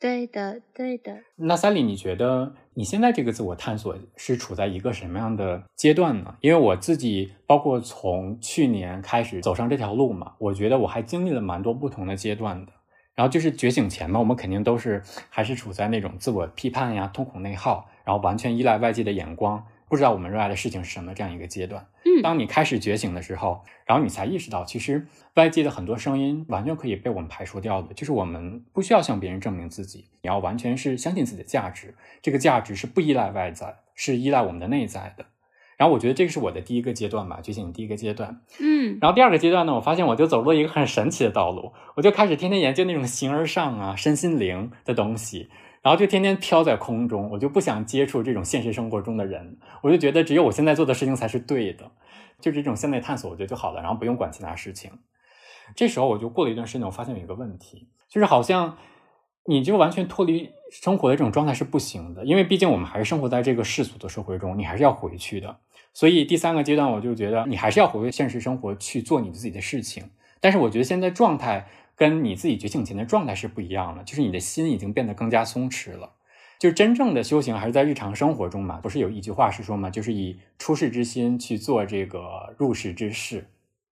[0.00, 1.18] 对的，对的。
[1.36, 6.36] 那 Sally，你觉得你现在这个自我探索是处在一个什么样的阶段呢？
[6.40, 12.72] 因为我自己包括从去年开始走上这条路嘛，我觉得我还经历了蛮多不同的阶段的。
[13.16, 19.64] 然后就是觉醒前嘛，我们肯定都是还是处在那种自我批判呀、痛苦内耗，然后完全依赖外界的眼光。
[19.88, 35.24] 不知道我们热爱的事情是什么这样一个阶段，嗯，当你开始觉醒的时候，然后你才意识到，其实外界的很多声音完全可以被我们排除掉的，就是我们不需要向别人证明自己，你要完全是相信自己的价值，这个价值是不依赖外在，是依赖我们的内在的。
[35.76, 45.48] 然后我觉得这个是我的第一个阶段吧，觉醒的第一个阶段，嗯，然后第二个阶段呢，我发现我就走入了一个很神奇的道路，我就开始天天研究那种形而上啊、身心灵的东西。
[45.88, 51.90] 然后就天天飘在空中，我就不想接触这种现实生活中的人，我就觉得只有我现在做的事情才是对的，
[52.42, 54.90] 就是这种向内探索，我觉得就好了，然后不用管其他事情。
[55.74, 58.76] 这时候我就过了一段时间，我发现有一个问题，就是好像
[59.46, 65.56] 你就完全脱离生活的这种状态是不行的，因为毕竟我们还是生活在这个世俗的社会中，你还是要回去的。
[65.94, 70.10] 所以第三个阶段，我就觉得你还是要回归现实生活去做你自己的事情。
[70.38, 71.66] 但是我觉得现在状态。
[71.98, 76.12] 跟你自己觉醒前的状态是不一样的，就是你的心已经变得更加松弛了。
[76.58, 78.78] 就是真正的修行还是在日常生活中嘛？
[78.80, 83.46] 不是有一句话是说嘛，就是以出世之心去做这个入世之事。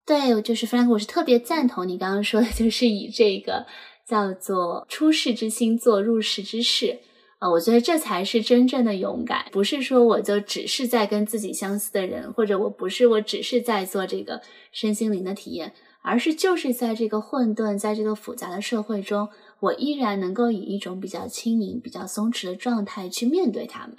[0.05, 3.67] 对，就是 Frank，我是特别赞同你刚刚说的，就是以这个
[4.07, 7.01] 叫做出世之心做入世之事
[7.39, 7.51] 啊。
[7.51, 14.43] 我觉得这才是真正的勇敢，不是说我就只是在跟自己相似的人，或者我不是我只是在做这个
[14.73, 15.73] 身心灵的体验。
[16.09, 19.29] 而是就是在这个混沌、在这个复杂的社会中，
[19.59, 23.97] 我依然能够以一种比较轻盈、比较松弛的状态去面对他们。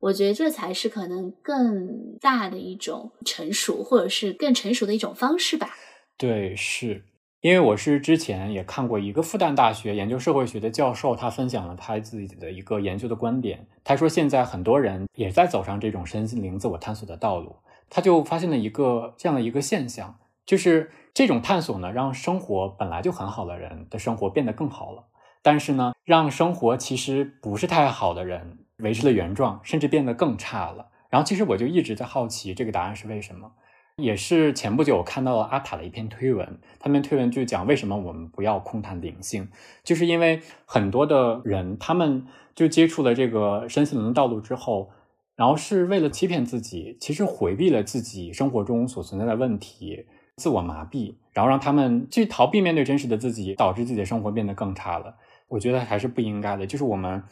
[0.00, 5.70] 我觉得这才是可能更大的一种成熟，或者是更成熟的一种方式吧。
[6.18, 7.02] 对，是
[7.40, 13.66] 因为我是之前也看过一个复旦大学研究社会学的教授，他分享了他自己的一个研究的观点。
[13.82, 17.56] 他说，现在很多人也在走上这种身心灵自我探索的道路。
[17.88, 20.90] 他就发现了一个这样的一个现象，就是。
[21.16, 25.04] 这种探索呢，让生活本来就很好的人的生活变得更好了。
[25.40, 30.88] 但是呢，让生活其实不是太好的人维持了原状，甚至变得更差了。
[31.08, 33.52] 然后，其实我就一直在好奇这个答案是为什么。
[33.96, 39.48] 也是前不久我看到了阿塔的一篇推文，他们推文就讲为什么我们不要空谈灵性，
[39.82, 44.90] 就是因为很多的人他们就接触了这个身心灵的道路之后，
[45.34, 50.04] 然后是为了欺骗自己，其实回避了自己生活中所存在的问题，
[50.36, 55.16] 自我麻痹，然后让他们去逃避面对真实的自己，导致自己的生活变得更差了。
[55.48, 57.22] 我觉得还是不应该的，就是我们。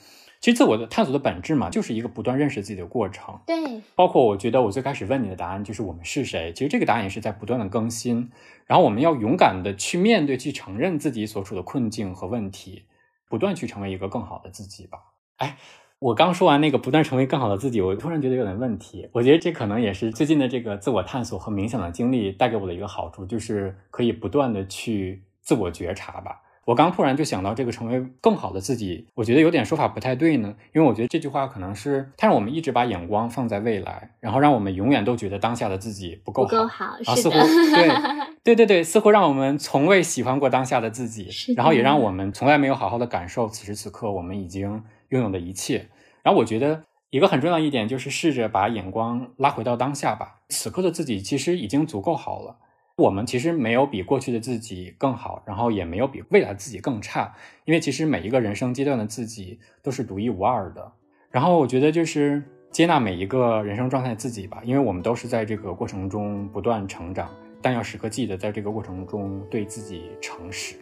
[0.41, 3.41] 其实自我的探索的本质嘛，就是一个不断认识自己的过程。
[3.47, 8.31] 对，包括我觉得我最开始问你的答案就是我们是谁，其实这个答案也是在不断的更新。
[8.67, 12.83] 然后我们要勇敢的去面对、去承认自己所处的困境和问题，
[13.31, 14.99] 不断去成为一个更好的自己吧。
[15.39, 15.57] 哎，
[16.05, 19.09] 我刚说完那个不断成为更好的自己，我突然觉得有点问题。
[19.13, 26.43] 我觉得这可能也是最近的这个自我探索和冥想的经历带给我的一个好处，就是可以不断的去自我觉察吧。
[26.67, 37.89] 我刚突然就想到这个成为更好的自己，我觉得有点说法不太对呢，因为我觉得这句话可能是它让我们一直把眼光放在未来，然后让我们永远都觉得当下的自己不够好，啊，似乎对
[38.45, 45.89] 对对对，似乎让我们从未喜欢过当下的自己，然后也让我们从来没有好好的感受此时此刻我们已经拥有的一切。
[46.25, 52.57] 然后我觉得一个很重要一点就是试着把眼光拉回到当下吧，此刻的自己其实已经足够好了。
[52.97, 57.35] 我们其实没有比过去的自己更好，然后也没有比未来自己更差，
[57.67, 60.93] 因为其实每一个人生阶段的自己都是独一无二的。
[61.31, 67.29] 然后我觉得就是接纳每一个人生状态自己吧，因为我们都是在这个过程中不断成长，
[67.61, 70.77] 但要时刻记得在这个过程中对自己诚实。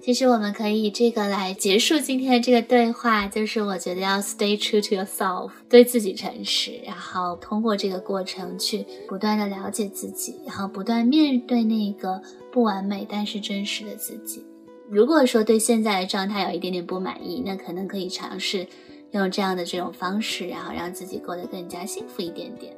[0.00, 12.22] 其实我们可以以这个来结束今天的这个对话，就是我觉得要 stay true to yourself，对自己诚实，然后通过这个过程去不断的了解自己，然后不断面对那个
[12.52, 14.44] 不完美但是真实的自己。
[14.88, 18.64] 如果说对现在的状态有一点点不满意，那可能可以尝试
[19.10, 22.72] 用这样的这种方式，然后让自己过得更加幸福一点点。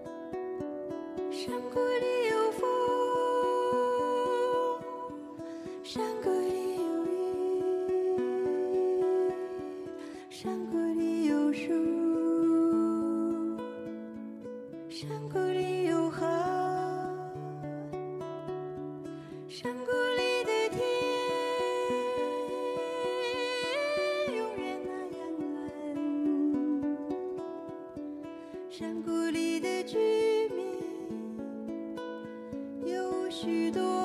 [28.79, 29.99] 山谷里的居
[30.51, 30.79] 民
[32.87, 33.98] 有许多。